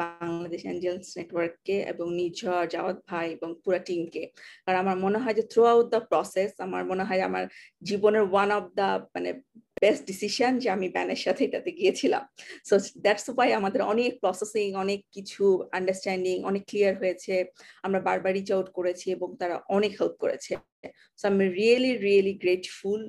[0.00, 4.22] বাংলাদেশ এঞ্জেলস নেটওয়ার্ককে এবং নিঝর জাওয়াত ভাই এবং পুরো টিমকে
[4.64, 7.44] কারণ আমার মনে হয় যে থ্রু আউট দ্য প্রসেস আমার মনে হয় আমার
[7.82, 9.30] জীবনের ওয়ান অফ দ্য মানে
[9.82, 12.22] বেস্ট ডিসিশন যে আমি ব্যানের সাথে এটাতে গিয়েছিলাম।
[12.68, 12.74] সো
[13.04, 17.34] দ্যাটস ওয়াই আমাদের অনেক প্রসেসিং অনেক কিছু আন্ডারস্ট্যান্ডিং অনেক ক্লিয়ার হয়েছে।
[17.86, 20.52] আমরা বারবার রিচ আউট করেছি এবং তারা অনেক হেল্প করেছে।
[21.18, 23.00] সো আমি really really grateful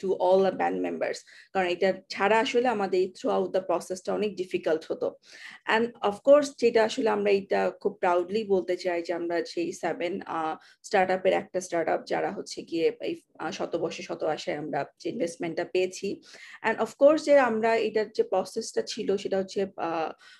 [0.00, 1.18] to all the band members
[1.52, 5.06] কারণ এটা ছাড়া আসলে আমাদের থ্রু আউট দ্য প্রসেসটা অনেক ডিফিকাল্ট হতো।
[5.68, 10.12] অ্যান্ড অফকোর্স যেটা আসলে আমরা এটা খুব প্রাউডলি বলতে চাই যে আমরা সেই সেভেন
[10.84, 13.14] স্টার্ট আপের একটা স্টার্ট আপ যারা হচ্ছে গিয়ে এই
[13.52, 16.08] শত বর্ষে শত আশায় আমরা যে ইনভেস্টমেন্টটা পেয়েছি।
[16.62, 19.60] অ্যান্ড অফকোর্স যে আমরা এটার যে প্রসেসটা ছিল সেটা হচ্ছে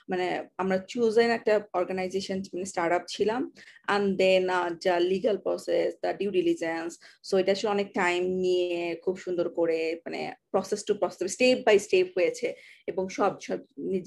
[0.09, 0.27] মানে
[0.63, 3.41] আমরা চুজেন একটা অর্গানাইজেশন মানে স্টার্ট আপ ছিলাম
[3.89, 4.43] অ্যান্ড দেন
[4.85, 6.80] যা legal process the due diligence
[7.25, 8.73] so এটা আসলে অনেক টাইম নিয়ে
[9.05, 10.21] খুব সুন্দর করে মানে
[10.53, 12.49] process to process step by step হয়েছে
[12.91, 13.59] এবং সব সব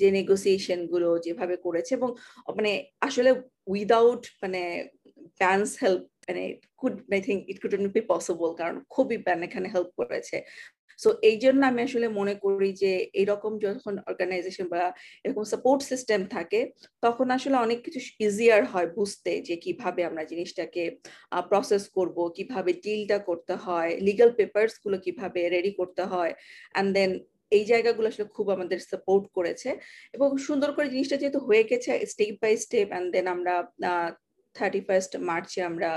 [0.02, 2.10] যে নেগোসিয়েশনগুলো যেভাবে করেছে এবং
[2.58, 2.72] মানে
[3.08, 3.30] আসলে
[3.68, 4.62] উইদাউট মানে
[5.40, 6.44] ব্যান্স হেল্প মানে
[6.82, 10.38] could I think it could be possible কারণ খুবই ব্যান এখানে হেল্প করেছে।
[11.00, 12.92] সো এই জন্য আমি আসলে মনে করি যে,
[13.22, 14.82] এরকম যখন অর্গানাইজেশন বা
[15.26, 16.60] এরকম সাপোর্ট সিস্টেম থাকে,
[17.04, 20.84] তখন আসলে অনেক কিছু ইজিয়ার হয় বুঝতে যে, কীভাবে আমরা জিনিসটাকে
[21.52, 26.32] প্রসেস করব, কীভাবে ডিলটা করতে হয় লিগাল পেপারসগুলো কীভাবে রেডি করতে হয়
[26.76, 27.12] অ্যান্ড দেন
[27.52, 29.70] এই জায়গাগুলো আসলে খুব আমাদের সাপোর্ট করেছে।
[30.16, 33.54] এবং সুন্দর করে জিনিসটা যেহেতু হয়ে গেছে step by step and then আমরা
[34.58, 35.90] থার্টি ফার্স্ট মার্চে আমরা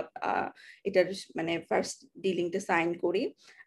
[0.88, 1.06] এটার
[1.38, 3.22] মানে ফার্স্ট ডিলিংটা সাইন করি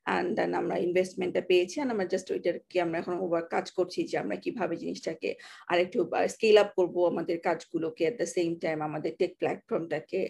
[0.08, 4.16] অ্যান্ড দেন আমরা ইনভেস্টমেন্টটা পেয়েছি অ্যান্ড আমরা জাস্ট ওইটাকে আমরা এখন ওভার কাজ করছি যে
[4.24, 5.30] আমরা কীভাবে জিনিসটাকে
[5.72, 6.00] আরেকটু
[6.36, 10.22] স্কেল আপ করব আমাদের কাজগুলোকে অ্যাট দ্য সেম টাইম আমাদের টেক প্ল্যাটফর্মটাকে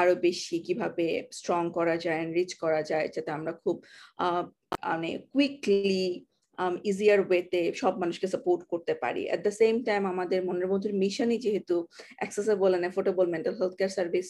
[0.00, 1.06] আরও বেশি কীভাবে
[1.38, 3.76] স্ট্রং করা যায় রিচ করা যায়, যাতে আমরা খুব
[4.90, 6.04] মানে কুইকলি
[6.90, 11.38] ইজিয়ার ওয়েতে সব মানুষকে সাপোর্ট করতে পারি। অ্যাট দ্য সেম টাইম আমাদের মনের মধ্যে মিশনই
[11.44, 11.76] যেহেতু
[12.20, 14.26] accessible and affordable mental health care service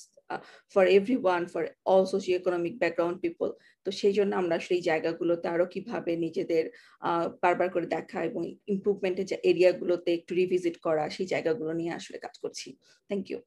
[0.75, 1.63] for every one for
[1.93, 3.49] all socio economic background people
[3.87, 6.65] তো সেই জন্য আমরা সেই জায়গাগুলোতে আরও কীভাবে নিজেদের
[7.43, 8.43] বারবার করে দেখা এবং
[8.75, 12.69] ইম্প্রুভমেন্টের যে এরিয়াগুলোতে একটু রিভিজিট করা, সেই জায়গাগুলো নিয়ে আসলে কাজ করছি।
[13.11, 13.39] Thank you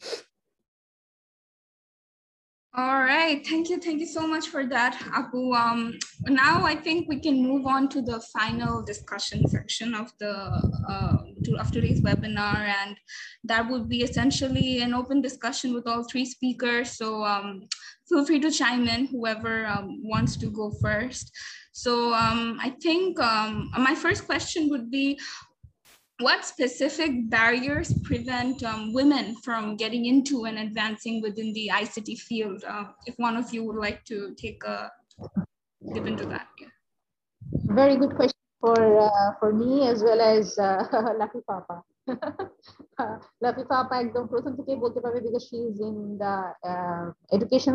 [2.75, 5.55] All right, thank you, thank you so much for that, Apu.
[5.55, 5.93] Um,
[6.25, 10.33] now I think we can move on to the final discussion section of the
[10.89, 11.17] uh,
[11.59, 12.97] of today's webinar, and
[13.43, 16.97] that would be essentially an open discussion with all three speakers.
[16.97, 17.67] So um,
[18.09, 21.31] feel free to chime in, whoever um, wants to go first.
[21.73, 25.19] So um, I think um, my first question would be,
[26.22, 32.64] what specific barriers prevent um, women from getting into and advancing within the ICT field?
[32.68, 34.90] Uh, if one of you would like to take a
[35.94, 36.48] give into that.
[36.60, 36.68] Yeah.
[37.66, 40.84] Very good question for uh, for me as well as uh,
[41.18, 41.82] Lucky Papa.
[43.40, 46.36] Lucky Papa একদম প্রথম থেকেই বলতে পারবে because she is in the
[46.70, 47.04] uh,
[47.36, 47.74] education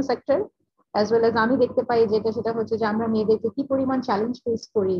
[0.98, 4.34] Sector well as আমি দেখতে পাই যেটা, সেটা হচ্ছে যে আমরা মেয়েদেরকে কি পরিমাণ চ্যালেঞ্জ
[4.44, 4.98] ফেস করি।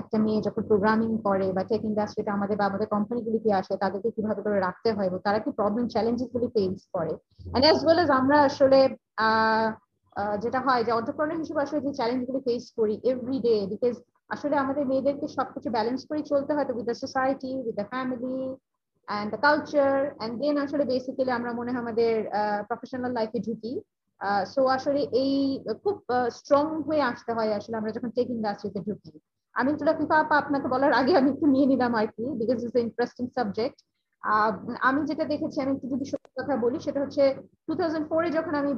[0.00, 4.40] একটা মেয়ে যখন প্রোগ্রামিং করে বা টেক ইন্ডাস্ট্রিতে আমাদের বা আমাদের কোম্পানিগুলিতে আসে, তাদেরকে কীভাবে
[4.46, 7.12] করে রাখতে হয় এবং তারা কি প্রবলেম চ্যালেঞ্জেস গুলি ফেস করে।
[7.54, 8.78] এন্ড অ্যাজ ওয়েল এজ আমরা আসলে
[10.42, 13.94] যেটা হয় যে অন্টারপ্রনার হিসেবে আসলে যে চ্যালেঞ্জ গুলি ফেস করি এভরি ডে বিকজ
[14.34, 18.38] আসলে আমাদের মেয়েদেরকে সবকিছু ব্যালেন্স করে চলতে হয়, তো with the society with the family
[19.08, 22.12] and the culture and then আসলে বেসিক্যালি আমরা মনে হয় আমাদের
[22.68, 23.72] প্রফেশনাল লাইফে ঢুকি।
[24.52, 25.32] সো আসলে এই,
[25.84, 25.96] খুব
[26.38, 29.12] স্ট্রং হয়ে আসতে হয় আসলে আমরা যখন টেক ইন্ডাস্ট্রিতে ঢুকি।
[29.56, 32.76] আমি একটু ফিফা আপা আপনাকে বলার আগে আমি একটু নিয়ে নিলাম আর কি বিকজ ইটস
[32.86, 33.78] ইন্টারেস্টিং সাবজেক্ট
[34.88, 37.22] আমি যেটা দেখেছি, আমি একটু যদি সত্যি কথা বলি, সেটা হচ্ছে
[37.66, 38.72] টু থাউজেন্ড ফোরে যখন আমি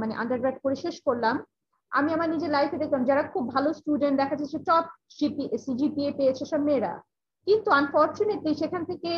[0.00, 1.36] মানে আন্ডারগ্রাড করে শেষ করলাম,
[1.92, 4.84] আমি আমার নিজের লাইফে দেখলাম, যারা খুব ভালো স্টুডেন্ট দেখা যাচ্ছে টপ
[5.64, 6.92] সিজিপিএ পেয়েছে সব মেয়েরা।
[7.46, 9.12] কিন্তু আনফর্চুনেটলি সেখান থেকে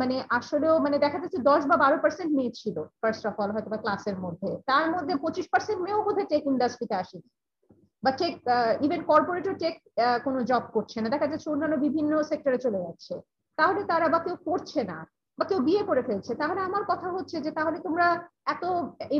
[0.00, 3.68] মানে আসলেও মানে দেখা যাচ্ছে দশ বা বারো পার্সেন্ট মেয়ে ছিল ফার্স্ট অফ অল হয়তো
[3.72, 7.28] বা ক্লাসের মধ্যে। তার মধ্যে পঁচিশ পার্সেন্ট মেয়েও বোধহয় টেক ইন্ডাস্ট্রিতে আসেনি।
[8.02, 8.34] বা টেক
[8.86, 9.74] ইভেন কর্পোরেটর টেক
[10.24, 13.14] কোনো জব করছে না। দেখা যাচ্ছে অন্যান্য বিভিন্ন সেক্টরে চলে যাচ্ছে।
[13.58, 14.98] তাহলে তারা বা কেউ করছে না,
[15.38, 18.06] বা কেউ বিয়ে করে ফেলছে। তাহলে আমার কথা হচ্ছে যে তাহলে তোমরা
[18.54, 18.62] এত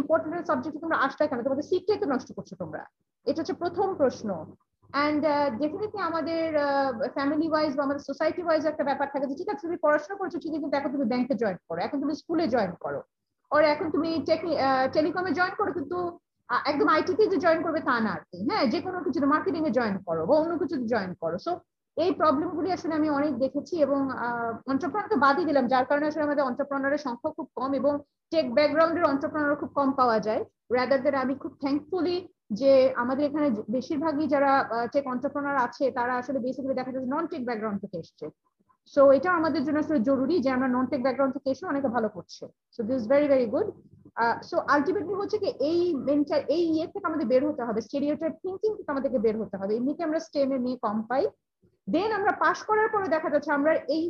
[0.01, 1.41] ইম্পর্টেন্ট সাবজেক্টে তোমরা আসলে কেন?
[1.47, 2.83] তোমাদের সিটটাই তো নষ্ট করছ তোমরা।
[3.27, 4.29] এটা হচ্ছে প্রথম প্রশ্ন।
[4.97, 5.23] অ্যান্ড
[5.61, 6.45] ডেফিনেটলি আমাদের
[7.17, 10.35] ফ্যামিলি ওয়াইজ বা আমাদের সোসাইটি ওয়াইজ একটা ব্যাপার থাকে যে, ঠিক আছে, তুমি পড়াশোনা করছ,
[10.43, 13.01] ঠিক কিন্তু এখন তুমি ব্যাংকে জয়েন করো, এখন তুমি স্কুলে জয়েন করো।
[13.55, 14.11] ওর এখন তুমি
[14.95, 15.99] টেলিকমে জয়েন করো, কিন্তু
[16.71, 19.73] একদম আইটিতে যে জয়েন করবে তা না আর কি হ্যাঁ যে কোনো কিছু মার্কেটিং এ
[19.79, 21.53] জয়েন করো বা অন্য কিছুতে জয়েন করো। সো
[21.97, 24.01] এই প্রবলেম গুলি আসলে আমি অনেক দেখেছি এবং
[24.73, 27.93] অন্টারপ্রনার তো বাদই দিলাম, যার কারণে আসলে আমাদের অন্টারপ্রনারের সংখ্যা খুব কম এবং
[28.33, 30.43] টেক ব্যাকগ্রাউন্ডের অন্টারপ্রনার খুব কম পাওয়া যায়।
[30.77, 32.17] রাদার দেন আমি খুব থ্যাঙ্কফুলি
[32.51, 32.73] যে
[33.03, 34.53] আমাদের এখানে বেশিরভাগই যারা
[34.93, 38.27] টেক অন্টারপ্রনার আছে, তারা আসলে বেসিক্যালি দেখা যাচ্ছে নন টেক ব্যাকগ্রাউন্ড থেকে এসছে।
[38.95, 42.09] সো এটা আমাদের জন্য আসলে জরুরি যে আমরা নন টেক ব্যাকগ্রাউন্ড থেকে এসে অনেকে ভালো
[42.17, 42.45] করছে।
[42.75, 43.67] So this very very good
[44.49, 48.71] so ultimately হচ্ছে কি, এই মেন্টাল এই ইয়ে থেকে আমাদের বের হতে হবে স্টেরিওটাইপ থিঙ্কিং
[48.79, 51.25] থেকে আমাদেরকে বের হতে হবে। এমনিতে আমরা স্টেমে মেয়ে কম পাই।
[51.89, 54.03] দেন আমরা পাশ করার পরে দেখা যাচ্ছে আমরা এই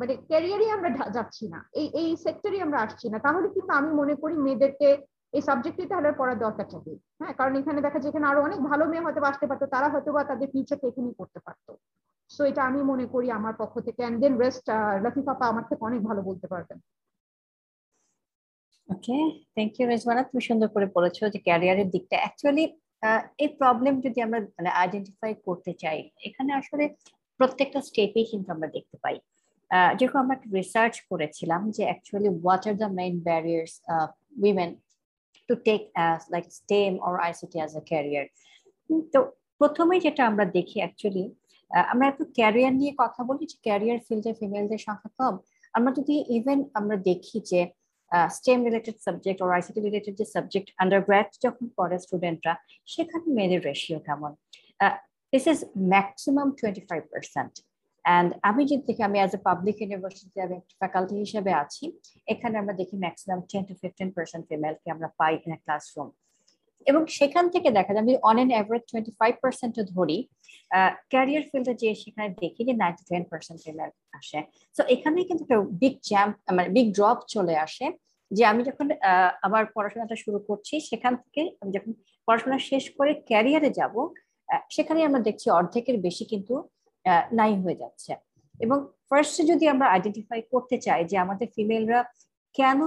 [0.00, 4.14] মানে ক্যারিয়ারই আমরা যাচ্ছি না। এই এই সেক্টরই আমরা আসছি না। তাহলে কিন্তু আমি মনে
[4.22, 4.88] করি মেয়েদেরকে
[5.34, 8.84] এই সাবজেক্টে তাহলে পড়ার দরকার থাকে। হ্যাঁ কারণ এখানে দেখা যায় এখানে আরও অনেক ভালো
[8.90, 11.72] মেয়ে হয়তো আসতে পারতো, তারা হয়তো বা তাদের ফিউচারকে এখানেই করতে পারতো।
[12.30, 14.66] সো এটা আমি মনে করি আমার পক্ষ থেকে অ্যান্ড দেন রেস্ট
[15.04, 16.78] রফি পাপা আমার থেকে অনেক ভালো বলতে পারবেন।
[18.88, 19.16] Okay
[19.54, 20.22] thank you Rezwana.
[20.28, 22.64] তুমি সুন্দর করে বলেছ যে ক্যারিয়ারের দিকটা। অ্যাকচুয়ালি
[23.42, 25.98] এই প্রবলেম যদি আমরা মানে আইডেন্টিফাই করতে চাই,
[26.28, 26.84] এখানে আসলে
[27.40, 29.16] প্রত্যেকটা স্টেপেই কিন্তু আমরা দেখতে পাই।
[29.98, 33.74] যেরকম আমরা রিসার্চ করেছিলাম যে actually what are the main barriers
[34.42, 34.70] women
[35.66, 38.26] tech as like STEM or ICT as a career
[39.12, 39.18] তো
[39.60, 41.24] প্রথমেই যেটা আমরা দেখি অ্যাকচুয়ালি
[41.92, 45.34] আমরা একটু ক্যারিয়ার নিয়ে কথা বলি যে ক্যারিয়ার ফিল্ডে ফিমেলদের সংখ্যা কম।
[45.74, 47.60] আমরা যদি ইভেন আমরা দেখি যে
[48.36, 52.54] STEM related subject or ICT related যে সাবজেক্ট আন্ডারগ্র্যাড যখন পড়ে স্টুডেন্টরা
[52.92, 54.32] সেখানে মেয়েদের রেশিও কেমন?
[55.32, 55.58] This is
[55.94, 57.54] maximum twenty five percent
[58.06, 61.84] and আমি যদি দেখি, আমি অ্যাজ এ পাবলিক ইউনিভার্সিটি আমি ফ্যাকাল্টি হিসেবে আছি।
[62.32, 66.08] এখানে আমরা দেখি maximum ten to fifteen percent ফিমেলকে আমরা পাই ইন এ ক্লাসরুম
[66.86, 70.18] এবং সেখান থেকে দেখা যায়, আমি on an average twenty five পার্সেন্টও ধরি।
[71.12, 74.38] ক্যারিয়ার ফিল্ডে যে সেখানে দেখি যে নাইনটি টেন পার্সেন্ট ফিমেল আসে।
[74.76, 77.86] তো এখানে কিন্তু একটা বিগ জ্যাম্প মানে বিগ ড্রপ চলে আসে।
[78.30, 78.86] যে আমি যখন
[79.46, 81.92] আমার পড়াশোনাটা শুরু করছি, সেখান থেকে আমি যখন
[82.28, 83.94] পড়াশোনা শেষ করে ক্যারিয়ারে যাব
[84.76, 86.54] সেখানে আমরা দেখছি অর্ধেকের বেশি কিন্তু
[87.38, 88.12] নাই হয়ে যাচ্ছে।
[88.64, 88.78] এবং
[89.08, 92.00] ফার্স্টে যদি আমরা আইডেন্টিফাই করতে চাই যে আমাদের ফিমেলরা
[92.58, 92.80] কেন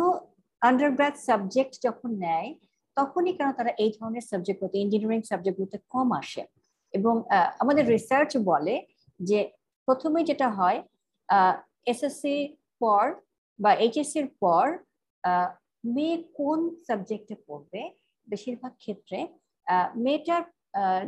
[0.61, 2.49] আন্ডারগ্রাড সাবজেক্ট যখন নেয়,
[2.97, 6.43] তখনই কেন তারা এই ধরনের সাবজেক্টগুলোতে ইঞ্জিনিয়ারিং সাবজেক্টগুলোতে কম আসে?
[6.93, 7.13] এবং
[7.61, 8.75] আমাদের রিসার্চ বলে
[9.19, 9.39] যে
[9.87, 10.79] প্রথমে যেটা হয়
[11.91, 12.35] এসএসসি
[12.81, 13.03] পর
[13.59, 14.65] বা এইচএসসির পর
[15.95, 17.81] মেয়ে কোন সাবজেক্টে পড়বে?
[18.27, 19.19] বেশিরভাগ ক্ষেত্রে
[20.05, 20.43] মেয়েটার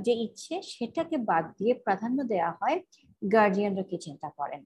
[0.06, 2.78] যে ইচ্ছে সেটাকে বাদ দিয়ে প্রাধান্য দেওয়া হয়
[3.22, 4.62] গার্জিয়ানরা কি চিন্তা করেন?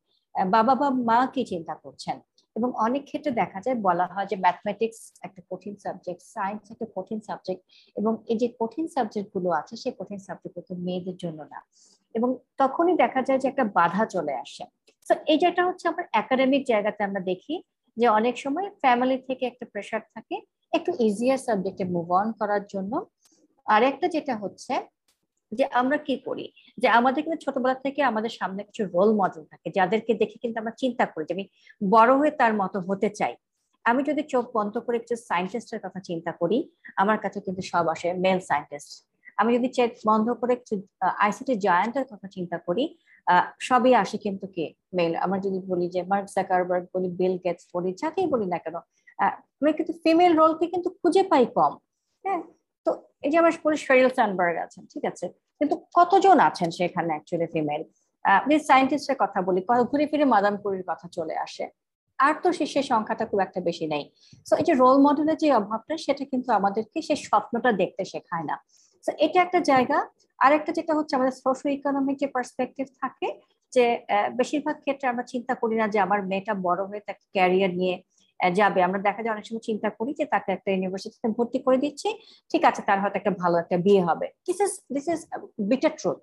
[0.56, 2.18] বাবা বা মা কি চিন্তা করছেন?
[2.56, 7.20] এবং অনেক ক্ষেত্রে দেখা যায়, বলা হয় যে ম্যাথমেটিক্স একটা কঠিন সাবজেক্ট সায়েন্স একটা কঠিন
[7.28, 7.62] সাবজেক্ট
[8.00, 11.60] এবং এই যে কঠিন সাবজেক্টগুলো আছে, সেই কঠিন সাবজেক্টগুলো মেয়েদের জন্য না।
[12.16, 12.30] এবং
[12.62, 14.64] তখনই দেখা যায় যে একটা বাধা চলে আসে।
[15.08, 17.56] তো এই যেটা হচ্ছে আমার একাডেমিক জায়গাতে আমরা দেখি
[17.98, 20.36] যে অনেক সময় ফ্যামিলি থেকে একটা প্রেশার থাকে,
[20.78, 22.94] একটু ইজিয়ার সাবজেক্টে মুভ অন করার জন্য
[23.68, 24.74] আরেকটা যেটা হচ্ছে
[25.52, 26.46] যে আমরা কি করি?
[26.78, 30.74] যে আমাদের কিন্তু ছোটবেলা থেকে আমাদের সামনে কিছু রোল মডেল থাকে, যাদেরকে দেখে কিন্তু আমরা
[30.82, 31.46] চিন্তা করি যে আমি
[31.82, 33.34] বড় হয়ে তার মতো হতে চাই।
[33.86, 36.58] আমি যদি চোখ বন্ধ করে কিছু সায়েন্টিস্টের কথা চিন্তা করি,
[37.02, 38.92] আমার কাছে কিন্তু সব আসে মেল সায়েন্টিস্ট
[39.38, 40.76] আমি যদি চেক বন্ধ করে কিছু
[41.26, 42.84] আইসিটি জয়েন্টের কথা চিন্তা করি
[43.68, 44.66] সবই আসে কিন্তু কে?
[44.98, 48.76] মেল আমরা যদি বলি যে মার্ক জাকারবার্গ বলি বিল গেটস বলি যাকেই বলি না কেন
[49.60, 51.74] আমি কিন্তু ফিমেল রোলকে কিন্তু খুঁজে পাই কম।
[52.26, 52.42] হ্যাঁ?
[52.86, 52.92] তো
[53.26, 55.26] এই যে আমার বলি শরীর সানবার্গ আছেন, ঠিক আছে?
[55.60, 57.82] কিন্তু কতজন আছেন সেখানে অ্যাকচুয়ালি ফিমেল
[58.70, 59.62] সায়েন্টিস্টের কথা বলি
[59.92, 61.66] ঘুরে ফিরে মাদাম কুরির কথা চলে আসে।
[62.20, 64.04] আর তো সে সংখ্যাটা খুব একটা বেশি নেই।
[64.48, 68.56] তো এই যে রোল মডেলের যে অভাবটা, সেটা কিন্তু আমাদেরকে সেই স্বপ্নটা দেখতে শেখায় না।
[69.06, 69.98] তো এটা একটা জায়গা।
[70.46, 73.28] আরেকটা যেটা হচ্ছে, আমাদের সোশ্য ইকোনমিক যে পার্সপেক্টিভ থাকে,
[73.76, 73.86] যে
[74.40, 77.96] বেশিরভাগ ক্ষেত্রে আমরা চিন্তা করি না যে আমার মেয়েটা বড় হয়ে তাকে ক্যারিয়ার নিয়ে
[78.60, 82.10] যাবে। আমরা দেখা যায় অনেক সময় চিন্তা করি যে তাকে একটা ইউনিভার্সিটিতে ভর্তি করে দিচ্ছি,
[82.52, 84.60] ঠিক আছে, তার হয়তো একটা ভালো একটা বিয়ে হবে। দিস
[84.96, 85.08] দিস
[85.72, 86.22] বিটার ট্রুথ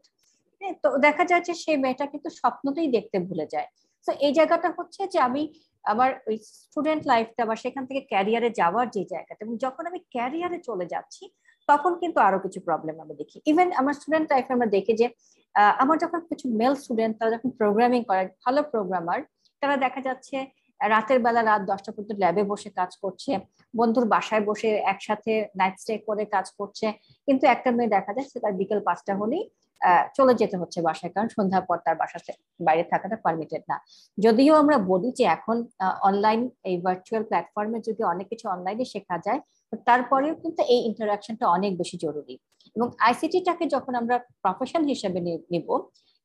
[0.82, 3.68] তো দেখা যায় যে সেই মেয়েটা কিন্তু স্বপ্নটাই দেখতে ভুলে যায়।
[4.06, 5.42] তো এই জায়গাটা হচ্ছে যে আমি
[5.92, 10.58] আমার ওই স্টুডেন্ট লাইফটা বা সেখান থেকে ক্যারিয়ারে যাওয়ার যে জায়গাটা, এবং যখন আমি ক্যারিয়ারে
[10.68, 11.24] চলে যাচ্ছি,
[11.68, 15.06] তখন কিন্তু আরও কিছু প্রবলেম আমি দেখি। ইভেন আমার স্টুডেন্ট লাইফে আমরা দেখি যে
[15.82, 19.20] আমার যখন কিছু মেল স্টুডেন্ট তারা যখন প্রোগ্রামিং করে, ভালো প্রোগ্রামার
[19.62, 20.36] তারা দেখা যাচ্ছে
[20.92, 23.30] রাতের বেলা রাত দশটা পর্যন্ত ল্যাবে বসে কাজ করছে।
[23.74, 26.86] বন্ধুর বাসায় বসে একসাথে নাইট স্টে করে কাজ করছে।
[27.28, 29.44] কিন্তু একটা মেয়ে দেখা যাচ্ছে তার বিকেল পাঁচটা হলেই
[30.16, 32.32] চলে যেতে হচ্ছে বাসায়, কারণ সন্ধ্যার পর তার বাসাতে,
[32.66, 33.76] বাইরে থাকাটা পারমিটেড না।
[34.18, 35.56] যদিও আমরা বলি যে এখন
[36.08, 39.40] অনলাইন এই ভার্চুয়াল প্ল্যাটফর্মে যদি অনেক কিছু অনলাইনে শেখা যায়
[39.88, 42.34] তারপরেও কিন্তু এই ইন্টারাকশনটা অনেক বেশি জরুরি।
[42.76, 45.18] এবং আইসিটিটাকে যখন আমরা প্রফেশন হিসেবে
[45.52, 45.68] নিব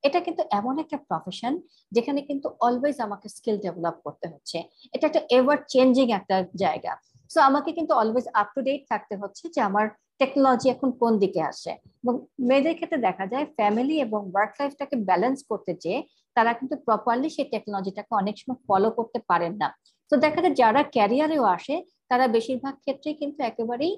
[0.03, 1.53] এটা কিন্তু এমন একটা প্রফেশন
[1.91, 4.57] যেখানে কিন্তু অলওয়েজ আমাকে স্কিল ডেভেলপ করতে হচ্ছে।
[4.95, 6.93] এটা একটা এভার চেঞ্জিং একটা জায়গা।
[7.31, 9.85] সো আমাকে কিন্তু অলওয়েজ আপ টু ডেট থাকতে হচ্ছে যে আমার
[10.21, 11.71] টেকনোলজি এখন কোন দিকে আসে।
[12.01, 12.13] এবং
[12.49, 15.93] মেয়েদের ক্ষেত্রে দেখা যায় ফ্যামিলি এবং ওয়ার্ক লাইফটাকে ব্যালেন্স করতে যে
[16.35, 19.67] তারা কিন্তু প্রপারলি সেই টেকনোলজিটাকে অনেক সময় ফলো করতে পারেন না।
[20.11, 21.75] তো দেখা যায় যারা ক্যারিয়ারেও আসে,
[22.09, 23.93] তারা বেশিরভাগ ক্ষেত্রে কিন্তু একেবারেই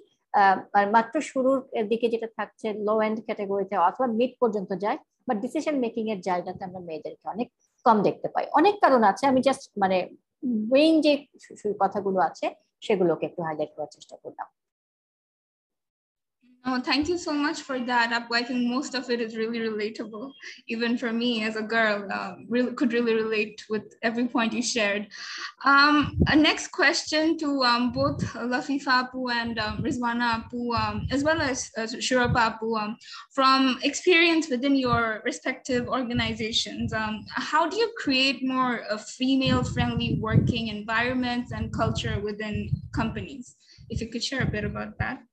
[0.96, 1.58] মাত্র শুরুর
[1.92, 4.98] দিকে যেটা থাকছে লো এন্ড ক্যাটাগরিতে অথবা মিড পর্যন্ত যায়
[5.30, 7.48] বা ডিসিশন মেকিং এর জায়গাতে আমরা মেয়েদেরকে অনেক
[7.86, 9.98] কম দেখতে পাই। অনেক কারণ আছে, আমি জাস্ট মানে
[10.74, 11.14] মেইন যে
[11.84, 12.46] কথাগুলো আছে,
[12.86, 14.48] সেগুলোকে একটু হাইলাইট করার চেষ্টা করলাম।
[16.66, 18.28] Oh, thank you so much for that.
[18.32, 20.34] I think most of it is really relatable.
[20.68, 24.62] Even for me as a girl, uh, really could really relate with every point you
[24.62, 25.08] shared.
[25.64, 31.24] Um, a next question to um, both Lafifa Apu and um, Rizwana Apu, um, as
[31.24, 32.98] well as uh, Shurapa Apu, um,
[33.32, 40.68] from experience within your respective organizations, um, how do you create more uh, female-friendly working
[40.68, 43.56] environments and culture within companies?
[43.90, 45.24] If you could share a bit about that.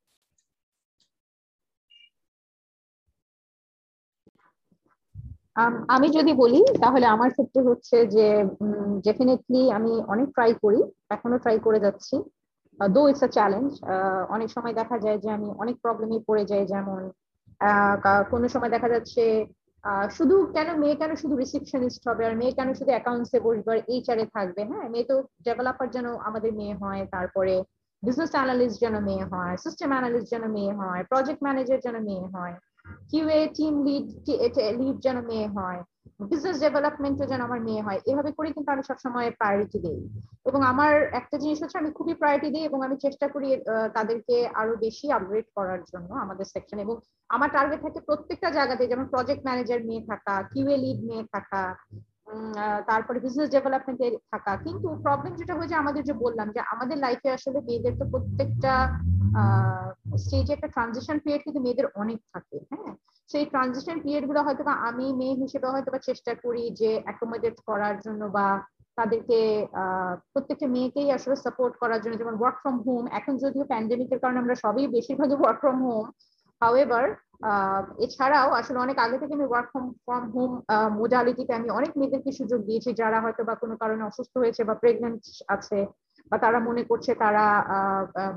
[5.95, 8.27] আমি যদি বলি, তাহলে আমার ক্ষেত্রে হচ্ছে যে
[9.07, 10.81] definitely আমি অনেক ট্রাই করি,
[11.15, 12.15] এখনও ট্রাই করে যাচ্ছি।
[12.79, 13.71] দো ইটস আ চ্যালেঞ্জ
[14.35, 17.01] অনেক সময় দেখা যায় যে, আমি অনেক প্রবলেমে পড়ে যাই যেমন
[18.33, 19.23] কোনো সময় দেখা যাচ্ছে
[20.17, 24.19] শুধু কেন, মেয়ে কেন শুধু রিসিপশনিস্ট হবে, আর মেয়ে কেন শুধু অ্যাকাউন্টসে বসবে, আর এইচআর
[24.25, 24.87] এ থাকবে হ্যাঁ?
[24.93, 25.15] মেয়ে তো
[25.47, 27.55] ডেভেলপার যেন আমাদের মেয়ে হয়, তারপরে
[28.03, 32.55] বিজনেস অ্যানালিস্ট যেন মেয়ে হয় সিস্টেম অ্যানালিস্ট যেন মেয়ে হয় প্রজেক্ট ম্যানেজার যেন মেয়ে হয়।
[33.11, 34.07] কিউএ টিম লিড
[34.81, 35.81] লিড যেন মেয়ে হয়
[36.23, 40.01] বিজনেস ডেভেলপমেন্টও যেন আমার মেয়ে হয়, এভাবে করে কিন্তু আমি সবসময় প্রায়োরিটি দিই।
[40.49, 43.49] এবং আমার একটা জিনিস হচ্ছে আমি খুবই প্রায়োরিটি দিই এবং আমি চেষ্টা করি
[43.97, 46.95] তাদেরকে আরও বেশি আপগ্রেড করার জন্য আমাদের সেকশন এবং
[47.31, 51.63] আমার টার্গেট থাকে প্রত্যেকটা জায়গাতে যেমন প্রজেক্ট ম্যানেজার মেয়ে থাকা কিউএ লিড মেয়ে থাকা
[52.91, 57.59] তারপরে বিজনেস ডেভেলপমেন্টে থাকা। কিন্তু প্রবলেম যেটা হয়েছে, আমাদের যে বললাম যে আমাদের লাইফে আসলে
[57.69, 58.73] মেয়েদের তো প্রত্যেকটা
[60.23, 62.93] স্টেজে একটা ট্রানজিশন পিরিয়ড কিন্তু মেয়েদের অনেক থাকে হ্যাঁ?
[63.31, 67.97] সেই ট্রানজিশন পিরিয়ডগুলো হয়তো বা আমি মেয়ে হিসেবে হয়তো বা চেষ্টা করি যে অ্যাকোমোডেট করার
[68.05, 68.47] জন্য বা
[68.99, 69.39] তাদেরকে
[70.33, 74.57] প্রত্যেকটা মেয়েকেই আসলে সাপোর্ট করার জন্য। যেমন ওয়ার্ক ফ্রম হোম এখন যদিও প্যান্ডেমিকের কারণে আমরা
[74.65, 76.07] সবই বেশিরভাগই ওয়ার্ক ফ্রম হোম
[76.63, 77.07] হাউএভার
[77.99, 80.53] এছাড়াও আসলে অনেক আগে থেকে আমি ওয়ার্ক ফ্রম ফ্রম হোম
[81.01, 85.21] মোডালিটিতে আমি অনেক মেয়েদেরকে সুযোগ দিয়েছি, যারা হয়তো বা কোনো কারণে অসুস্থ হয়েছে বা প্রেগনেন্ট
[85.49, 85.79] আছে
[86.33, 87.45] বা তারা মনে করছে তারা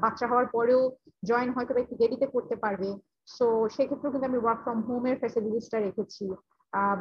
[0.03, 0.81] বাচ্চা হওয়ার পরেও
[1.23, 2.89] জয়েন হয়তো একটু দেরিতে করতে পারবে।
[3.35, 3.45] সো
[3.75, 6.25] সেক্ষেত্রেও কিন্তু আমি ওয়ার্ক ফ্রম হোমের ফ্যাসিলিটিসটা রেখেছি।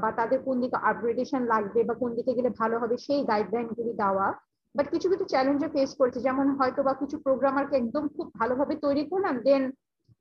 [0.02, 3.92] বা তাদের কোন দিকে আপগ্রেডেশন লাগবে বা কোন দিকে গেলে ভালো হবে সেই গাইডলাইন গুলি
[4.02, 4.26] দেওয়া।
[4.74, 9.02] বাট কিছু কিছু চ্যালেঞ্জে ফেস করেছে। যেমন হয়তো বা কিছু প্রোগ্রামারকে একদম খুব ভালোভাবে তৈরি
[9.12, 9.62] করলাম দেন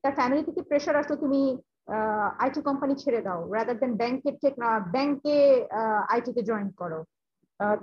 [0.07, 1.41] তার ফ্যামিলি থেকে প্রেশার আসলো, তুমি
[2.43, 4.35] আইটি কোম্পানি ছেড়ে দাও রাদার দেন ব্যাংকের
[4.95, 5.35] ব্যাংকে
[6.13, 6.99] আইটিতে জয়েন করো।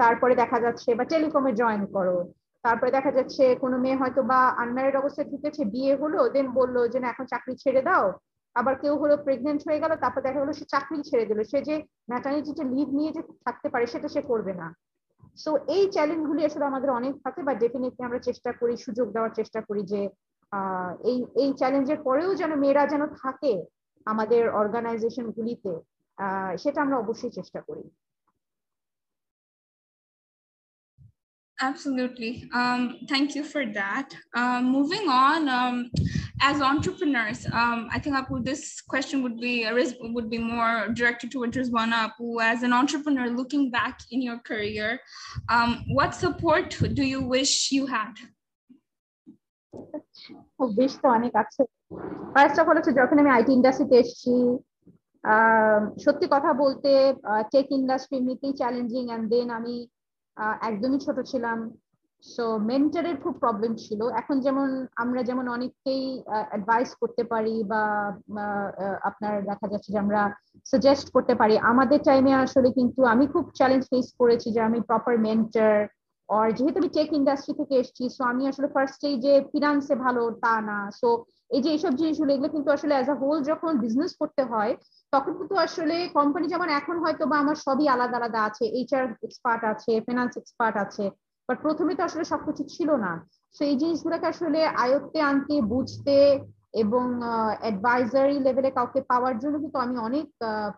[0.02, 2.16] তারপরে দেখা যাচ্ছে, বা টেলিকমে জয়েন করো।
[2.64, 6.98] তারপরে দেখা যাচ্ছে, কোনো মেয়ে হয়তো বা আনম্যারিড অবস্থায় ঢুকেছে, বিয়ে হলো দেন বলল যে,
[7.02, 8.06] না, এখন চাকরি ছেড়ে দাও।
[8.56, 11.74] আবার কেউ হলো প্রেগনেন্ট হয়ে গেল, তারপর দেখা গেলো সে চাকরি ছেড়ে দিল। সে যে
[12.10, 14.68] ম্যাটার্নিটিটা লিভ নিয়ে যে থাকতে পারে, সেটা সে করবে না।
[15.42, 19.60] সো এই চ্যালেঞ্জগুলি আসলে আমাদের অনেক থাকে বা ডেফিনেটলি আমরা চেষ্টা করি, সুযোগ দেওয়ার চেষ্টা
[19.68, 20.00] করি যে
[21.09, 23.53] এই এই চ্যালেঞ্জের পরেও যেন মেয়েরা যেন থাকে
[24.11, 25.71] আমাদের অর্গানাইজেশন গুলিতে
[26.63, 27.85] সেটা আমরা অবশ্যই চেষ্টা করি
[31.59, 32.49] Absolutely.
[32.53, 34.15] Um, thank you for that.
[34.33, 35.91] Um, moving on, um,
[36.39, 39.67] as entrepreneurs, um, I think Apu, this question would be
[40.15, 42.41] would be more directed towards Rizwana Apu.
[42.41, 45.01] As an entrepreneur looking back in your career,
[45.49, 48.13] um, what support do you wish you had?
[50.78, 51.62] বেশ তো অনেক আছে।
[52.34, 54.34] First of all হচ্ছে যখন আমি IT ইন্ডাস্ট্রিতে এসেছি
[56.04, 56.90] সত্যি কথা বলতে
[57.52, 59.74] টেক ইন্ডাস্ট্রি এমনিতেই চ্যালেঞ্জিং অ্যান্ড দেন আমি
[60.68, 61.58] একদমই ছোট ছিলাম।
[62.24, 64.68] সো মেন্টারের খুব প্রবলেম ছিল। এখন যেমন
[65.02, 66.04] আমরা যেমন অনেককেই
[66.50, 67.82] অ্যাডভাইস করতে পারি বা
[69.08, 70.20] আপনার দেখা যাচ্ছে যে আমরা
[70.66, 75.14] সাজেস্ট করতে পারি। আমাদের টাইমে আসলে কিন্তু আমি খুব চ্যালেঞ্জ ফেস করেছি যে আমি প্রপার
[75.26, 75.72] মেন্টার
[76.28, 80.54] আর যেহেতু আমি টেক ইন্ডাস্ট্রি থেকে এসেছি সো আমি আসলে ফার্স্টে যে ফিনান্সে ভালো, তা
[80.60, 81.08] না। সো
[81.50, 84.72] এই যে এইসব জিনিসগুলো, এগুলো কিন্তু আসলে অ্যাজ আ হোল যখন বিজনেস করতে হয়,
[85.12, 89.62] তখন কিন্তু আসলে কোম্পানি যেমন এখন হয়তো বা আমার সবই আলাদা আলাদা আছে এইচআর এক্সপার্ট
[89.72, 91.04] আছে ফিনান্স এক্সপার্ট আছে
[91.48, 93.12] বাট প্রথমে তো আসলে সবকিছু ছিল না।
[93.54, 96.16] তো এই জিনিসগুলোকে আসলে আয়ত্তে আনতে, বুঝতে
[96.82, 97.04] এবং
[97.62, 100.26] অ্যাডভাইজারি লেভেলে কাউকে পাওয়ার জন্য কিন্তু আমি অনেক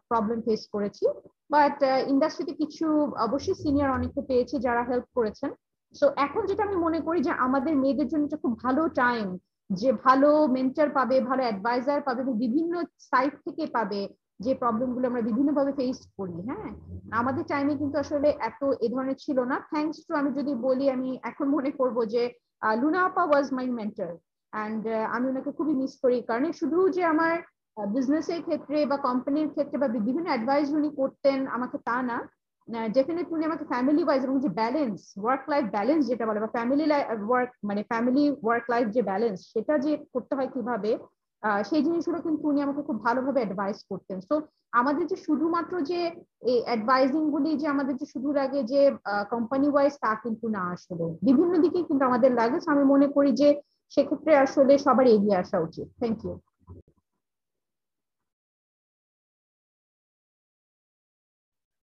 [0.08, 1.04] প্রবলেম ফেস করেছি।
[1.50, 1.76] বাট
[2.12, 2.86] ইন্ডাস্ট্রিতে কিছু
[3.26, 5.50] অবশ্যই সিনিয়র অনেককে পেয়েছে যারা হেল্প করেছেন।
[5.94, 9.26] সো এখন যেটা আমি মনে করি যে আমাদের মেয়েদের জন্য খুব ভালো টাইম
[9.70, 12.72] যে ভালো মেন্টার পাবে, ভালো অ্যাডভাইজার পাবে বিভিন্ন
[13.10, 14.00] সাইট থেকে পাবে
[14.44, 16.70] যে প্রবলেমগুলো আমরা বিভিন্নভাবে ফেস করি হ্যাঁ?
[17.20, 21.08] আমাদের টাইমে কিন্তু আসলে এত এ ধরনের ছিল না। থ্যাংকস টু আমি যদি বলি, আমি
[21.22, 22.22] এখন মনে করব যে
[22.80, 24.10] লুনা আপা ওয়াজ মাই মেন্টার
[24.52, 24.82] অ্যান্ড
[25.14, 27.34] আমি ওনাকে খুবই মিস করি। কারণ শুধু যে আমার
[27.76, 32.18] বিজনেসের ক্ষেত্রে বা কোম্পানির ক্ষেত্রে বা বিভিন্ন অ্যাডভাইস উনি করতেন, আমাকে তা না।
[32.88, 36.84] ডেফিনেটলি উনি আমাকে ফ্যামিলি ওয়াইজ এবং যে ব্যালেন্স ওয়ার্ক লাইফ ব্যালেন্স যেটা বলে বা ফ্যামিলি
[37.28, 40.90] ওয়ার্ক মানে ফ্যামিলি ওয়ার্ক লাইফ যে ব্যালেন্স সেটা যে করতে হয় কীভাবে
[41.64, 44.34] সেই জিনিসগুলো কিন্তু উনি আমাকে খুব ভালোভাবে অ্যাডভাইস করতেন। সো
[44.72, 46.00] আমাদের যে শুধুমাত্র যে
[46.42, 48.80] এই অ্যাডভাইজিং গুলি যে আমাদের যে শুধু লাগে যে
[49.30, 53.48] কোম্পানি ওয়াইজ তা কিন্তু না আসলে। বিভিন্ন দিকে কিন্তু আমাদের লাগে। আমি মনে করি যে
[53.92, 56.34] সেক্ষেত্রে আসলে সবার এগিয়ে আসা উচিত। Thank you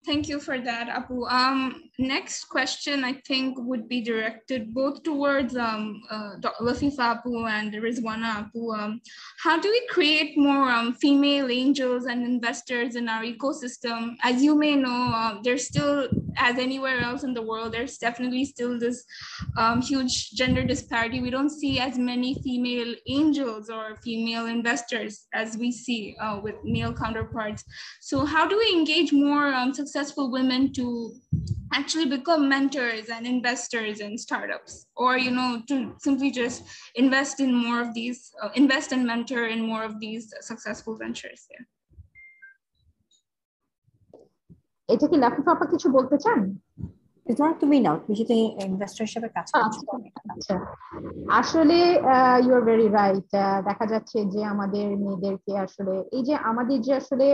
[0.04, 1.30] Thank you for that, Apu.
[1.30, 7.72] Um, next question, I think, would be directed both towards um, uh, Lafifa Apu and
[7.72, 8.76] Rizwana Apu.
[8.76, 9.00] Um,
[9.38, 14.16] how do we create more um, female angels and investors in our ecosystem?
[14.24, 18.44] As you may know, uh, there's still, as anywhere else in the world, there's definitely
[18.44, 19.04] still this
[19.56, 21.20] um, huge gender disparity.
[21.20, 26.56] We don't see as many female angels or female investors as we see uh, with
[26.64, 27.64] male counterparts.
[28.00, 31.14] So how do we engage more um, successful women to
[31.72, 36.62] actually become mentors and investors in startups or you know to simply just
[36.94, 41.46] invest in more of these uh, invest and mentor in more of these successful ventures
[41.50, 41.64] yeah
[44.88, 46.40] এটা কি লাফিফা আপা কিছু বলতে চান?
[47.60, 48.34] তুমি নাও তুমি যেহেতু
[48.66, 49.76] investor হিসেবে কাজ করছ
[50.26, 50.54] আচ্ছা
[51.40, 51.78] আসলে
[52.44, 53.30] ইউ আর ভেরি রাইট
[53.68, 57.26] দেখা যাচ্ছে যে আমাদের মেয়েদেরকে আসলে এই যে আমাদের যে আসলে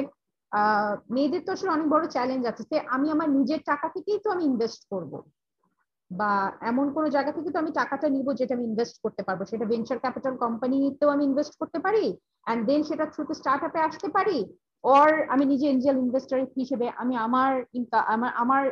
[1.11, 4.83] মেয়েদের তো আসলে অনেক বড় চ্যালেঞ্জ আছে আমি আমার নিজের টাকা থেকেই তো আমি ইনভেস্ট
[4.93, 5.13] করব।
[6.11, 6.33] বা
[6.63, 9.99] এমন কোন জায়গা থেকে তো আমি টাকাটা নিব যেটা আমি ইনভেস্ট করতে পারব। সেটা ভেঞ্চার
[9.99, 12.05] ক্যাপিটাল কোম্পানিতেও আমি ইনভেস্ট করতে পারি
[12.47, 14.39] অ্যান্ড দেন সেটা থ্রুতে স্টার্ট আপে আসতে পারি
[14.85, 17.53] অর আমি নিজে এঞ্জেল ইনভেস্টর হিসেবে আমি আমার
[18.15, 18.63] আমার আমার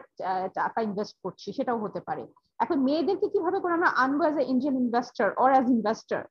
[0.59, 2.23] টাকা ইনভেস্ট করছি, সেটাও হতে পারে।
[2.61, 6.23] এখন মেয়েদেরকে কীভাবে করে আমরা আনব as angel investor or as investor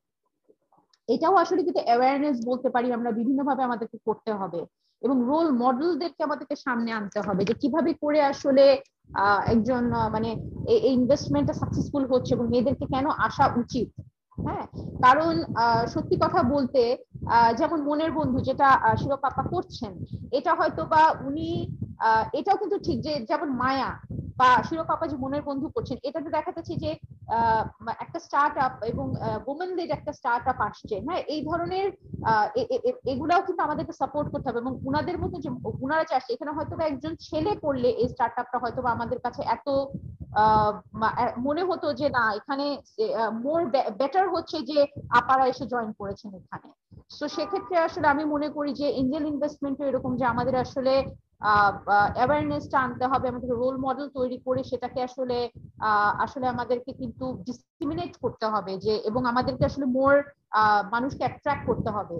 [1.09, 4.61] এটাও আসলে কিন্তু অ্যাওয়ারনেস বলতে পারি আমরা, বিভিন্নভাবে আমাদেরকে করতে হবে।
[5.01, 8.65] এবং রোল মডেলদেরকে আমাদেরকে সামনে আনতে হবে যে কীভাবে করে আসলে
[9.53, 9.83] একজন
[10.15, 10.29] মানে
[10.73, 13.89] এই ইনভেস্টমেন্টটা সাকসেসফুল হচ্ছে এবং মেয়েদেরকে কেন আসা উচিত?
[14.37, 14.65] হ্যাঁ
[15.03, 15.33] কারণ
[15.93, 16.81] সত্যি কথা বলতে
[17.59, 18.67] যেমন মনের বন্ধু যেটা
[18.97, 19.91] শিরোপাপা করছেন,
[20.31, 21.47] এটা হয়তো বা উনি
[22.39, 23.91] এটাও কিন্তু ঠিক যে যেমন মায়া
[24.39, 26.91] বা শিরোপাপা যে মনের বন্ধু করছেন, এটাতে দেখা যাচ্ছে যে
[28.03, 29.05] একটা স্টার্ট আপ এবং
[29.51, 31.87] ওমেনদের একটা স্টার্ট আপ আসছে। হ্যাঁ এই ধরনের
[33.13, 35.49] এগুলাও কিন্তু আমাদেরকে সাপোর্ট করতে হবে এবং উনাদের মতো যে
[35.85, 39.67] উনারা আসছে, এখানে হয়তো একজন ছেলে করলে এই স্টার্ট আপটা হয়তো আমাদের কাছে এত
[41.47, 42.65] মনে হতো যে না, এখানে
[43.45, 43.61] মোর
[43.99, 44.79] বেটার হচ্ছে যে
[45.19, 46.69] আপারা এসে জয়েন করেছেন এখানে।
[47.19, 50.93] তো সেক্ষেত্রে আসলে আমি মনে করি যে এঞ্জেল ইনভেস্টমেন্ট এরকম যে আমাদের আসলে
[51.41, 55.37] অ্যাওয়ারনেসটা আনতে হবে, আমাদের রোল মডেল তৈরি করে সেটাকে আসলে
[56.25, 60.15] আসলে আমাদেরকে কিন্তু ডিসক্রিমিনেট করতে হবে যে, এবং আমাদেরকে আসলে মোর
[60.93, 62.17] মানুষকে অ্যাট্রাক্ট করতে হবে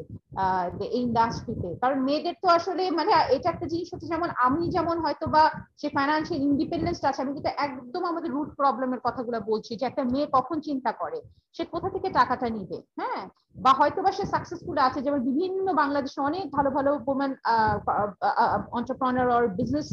[0.96, 5.26] এই ইন্ডাস্ট্রিতে কারণ মেয়েদের তো আসলে মানে এটা একটা জিনিস হচ্ছে যেমন আমি যেমন হয়তো
[5.36, 5.44] বা
[5.82, 10.28] সে ফাইন্যান্সিয়াল ইন্ডিপেন্ডেন্স আছে, আমি কিন্তু একদম আমাদের রুট প্রবলেমের কথাগুলো বলছি যে একটা মেয়ে
[10.38, 11.20] কখন চিন্তা করে?
[11.56, 12.78] সে কোথা থেকে টাকাটা নিবে?
[13.00, 13.24] হ্যাঁ?
[13.64, 17.32] বা হয়তো বা সে সাকসেসফুল আছে, যেমন বিভিন্ন বাংলাদেশে অনেক ভালো ভালো ওমেন
[18.78, 19.90] অন্টারপ্রনার অর বিজনেস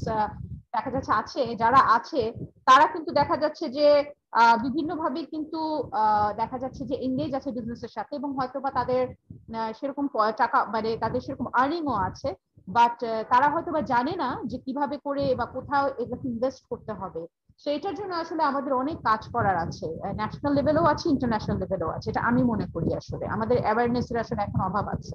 [0.75, 2.23] দেখা যাচ্ছে আছে, যারা আছে,
[2.69, 3.87] তারা কিন্তু দেখা যাচ্ছে যে
[4.65, 5.61] বিভিন্ন ভাবে কিন্তু
[6.41, 9.03] দেখা যাচ্ছে যে এঙ্গেজ আছে বিজনেসের সাথে এবং হয়তো বা তাদের
[9.79, 10.07] সেরকম
[10.43, 12.29] টাকা মানে তাদের সেরকম আর্নিংও আছে
[12.69, 12.97] বাট
[13.33, 17.23] তারা হয়তো বা জানে না যে কীভাবে করে বা কোথাও এগুলোকে ইনভেস্ট করতে হবে।
[17.63, 19.87] তো এটার জন্য আসলে আমাদের অনেক কাজ করার আছে।
[20.21, 24.61] ন্যাশনাল লেভেলও আছে ইন্টারন্যাশনাল লেভেলও আছে, এটা আমি মনে করি আসলে। আমাদের অ্যাওয়ারনেসের আসলে এখন
[24.69, 25.15] অভাব আছে।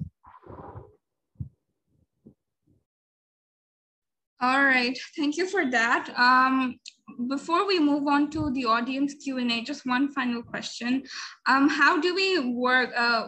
[4.40, 6.12] All right, thank you for that.
[6.16, 6.80] Um,
[7.28, 11.04] before we move on to the audience Q&A, just one final question.
[11.46, 13.26] Um, how do we work, uh,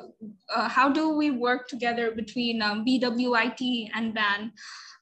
[0.53, 4.53] uh, how do we work together between um, BWIT and BAN?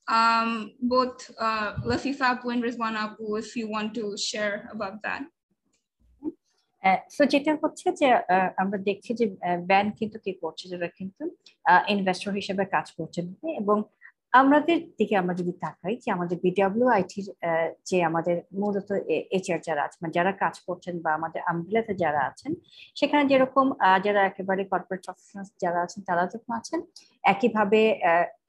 [0.09, 5.23] um, both uh, Lafifa Apu and Rizwan Apu, if you want to share about that.
[7.17, 8.09] So যেটা হচ্ছে যে
[8.63, 9.27] আমরা দেখছি যে
[9.71, 11.23] bank কিন্তু কি করছে যারা কিন্তু
[11.95, 13.27] ইনভেস্টর হিসেবে কাজ করছেন
[13.61, 13.77] এবং
[14.34, 17.28] আমাদের দিকে আমরা যদি তাকাই যে আমাদের বিডাব্লিউ আইটির
[17.90, 18.90] যে আমাদের মূলত
[19.36, 22.52] এইচআর যারা মানে যারা কাজ করছেন বা আমাদের আমবিলাতে যারা আছেন,
[23.00, 23.66] সেখানে যেরকম
[24.06, 26.80] যারা একেবারে কর্পোরেট প্রফেশনাল যারা আছেন, তারা যখন আছেন,
[27.24, 27.80] একইভাবে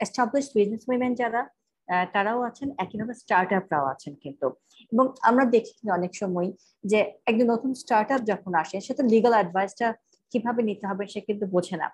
[0.05, 1.41] এস্টাবলিশ বিজনেস উইমেন যারা
[2.15, 4.47] তারাও আছেন, একইভাবে স্টার্ট আপরাও আছেন কিন্তু।
[4.93, 6.49] এবং আমরা দেখি অনেক সময়
[6.85, 6.99] যে
[7.31, 9.87] একজন নতুন স্টার্ট আপ যখন আসে, সে তো লিগাল অ্যাডভাইসটা
[10.33, 11.89] কীভাবে নিতে হবে সে কিন্তু বোঝে না।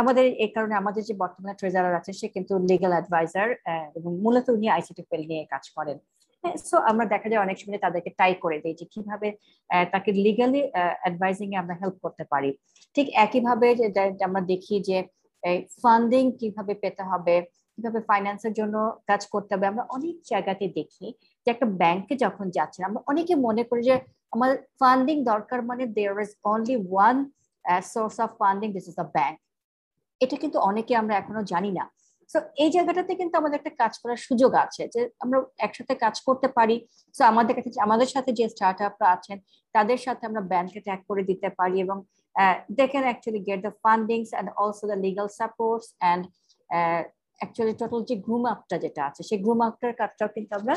[0.00, 3.48] আমাদের এই কারণে আমাদের যে বর্তমানে ট্রেজারার আছে, সে কিন্তু লিগাল অ্যাডভাইজার
[3.98, 5.98] এবং মূলত উনি আইসিটি ফেল নিয়ে কাজ করেন।
[6.68, 9.28] সো আমরা দেখা যায় অনেক সময় তাদেরকে টাই করে দিই যে কীভাবে
[9.92, 10.60] তাকে লিগালি
[11.04, 12.50] অ্যাডভাইজিং এ আমরা হেল্প করতে পারি।
[12.96, 13.68] ঠিক একইভাবে
[14.28, 14.98] আমরা দেখি যে
[15.82, 17.36] ফান্ডিং কীভাবে পেতে হবে,
[17.74, 18.76] কীভাবে ফাইন্যান্সের জন্য
[19.10, 21.06] কাজ করতে হবে, আমরা অনেক জায়গাতে দেখি
[21.44, 23.96] যে একটা ব্যাংকে যখন যাচ্ছেন আমরা অনেকে মনে করি যে,
[24.34, 27.16] আমার ফান্ডিং দরকার মানে there is only one
[27.92, 29.36] source of funding this is the bank
[30.20, 31.84] এটা কিন্তু অনেকে আমরা এখনও জানি না।
[32.30, 36.48] তো এই জায়গাটাতে কিন্তু আমাদের একটা কাজ করার সুযোগ আছে যে, আমরা একসাথে কাজ করতে
[36.58, 36.76] পারি।
[37.14, 39.36] তো আমাদের কাছে আমাদের সাথে যে স্টার্ট আপরা আছেন,
[39.74, 41.96] তাদের সাথে আমরা ব্যাংকে ট্যাগ করে দিতে পারি এবং
[42.76, 46.22] they can actually get the fundings and also the legal supports and
[47.40, 50.74] actually total যে গ্রুম আপটা যেটা আছে, সেই গ্রুম আপটার কাজটাও কিন্তু আমরা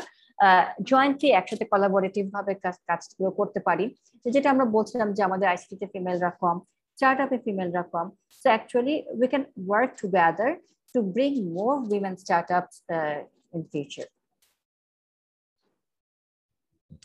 [0.90, 2.52] জয়েন্টলি একসাথে কোলাবোরেটিভ ভাবে
[2.88, 3.84] কাজগুলো করতে পারি।
[4.34, 6.56] যেটা আমরা বলছিলাম যে, আমাদের আইসিটিতে ফিমেলরা কম।
[6.98, 8.12] startup in female.com.
[8.28, 10.58] So actually we can work together
[10.94, 13.20] to bring more women startups uh,
[13.54, 14.08] in future.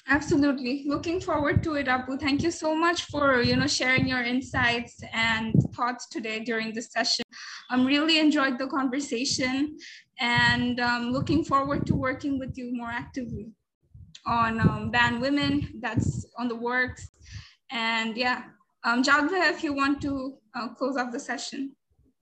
[0.07, 0.83] Absolutely.
[0.87, 2.19] Looking forward to it, Apu.
[2.19, 6.81] Thank you so much for you know sharing your insights and thoughts today during the
[6.81, 7.23] session.
[7.69, 9.77] I'm um, really enjoyed the conversation
[10.19, 13.47] and um, looking forward to working with you more actively
[14.25, 17.03] on um, ban women that's on the works
[17.71, 18.43] and yeah
[18.83, 21.75] um, if you want to uh, close off the session.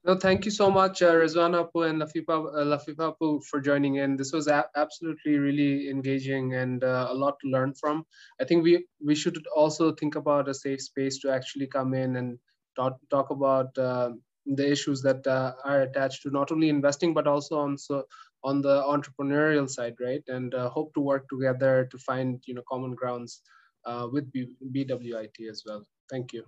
[0.03, 4.17] No, thank you so much, uh, Rizwan Apu and Lafifa, uh, Apu for joining in.
[4.17, 8.05] This was absolutely really engaging and uh, a lot to learn from.
[8.39, 12.15] I think we we should also think about a safe space to actually come in
[12.15, 12.39] and
[12.75, 14.13] talk, talk about uh,
[14.47, 18.05] the issues that uh, are attached to not only investing but also on so
[18.43, 22.63] on the entrepreneurial side right and uh, hope to work together to find you know
[22.67, 23.43] common grounds
[23.85, 24.89] uh, with B- bwit
[25.49, 26.43] as well thank you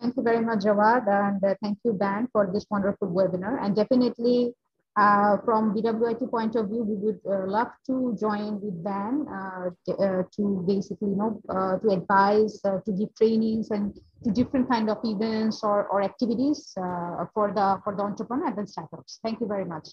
[0.00, 3.76] thank you very much jawad and uh, thank you ban for this wonderful webinar and
[3.76, 4.54] definitely
[4.96, 9.70] uh, from BWIT point of view, we would uh, love to join with BAN uh,
[9.86, 11.40] to, to, basically, you know,
[11.80, 13.94] to advise, to give trainings and
[14.24, 18.66] to different kind of events or, or activities for the for the entrepreneur and the
[18.66, 19.20] startups.
[19.22, 19.88] Thank you very much.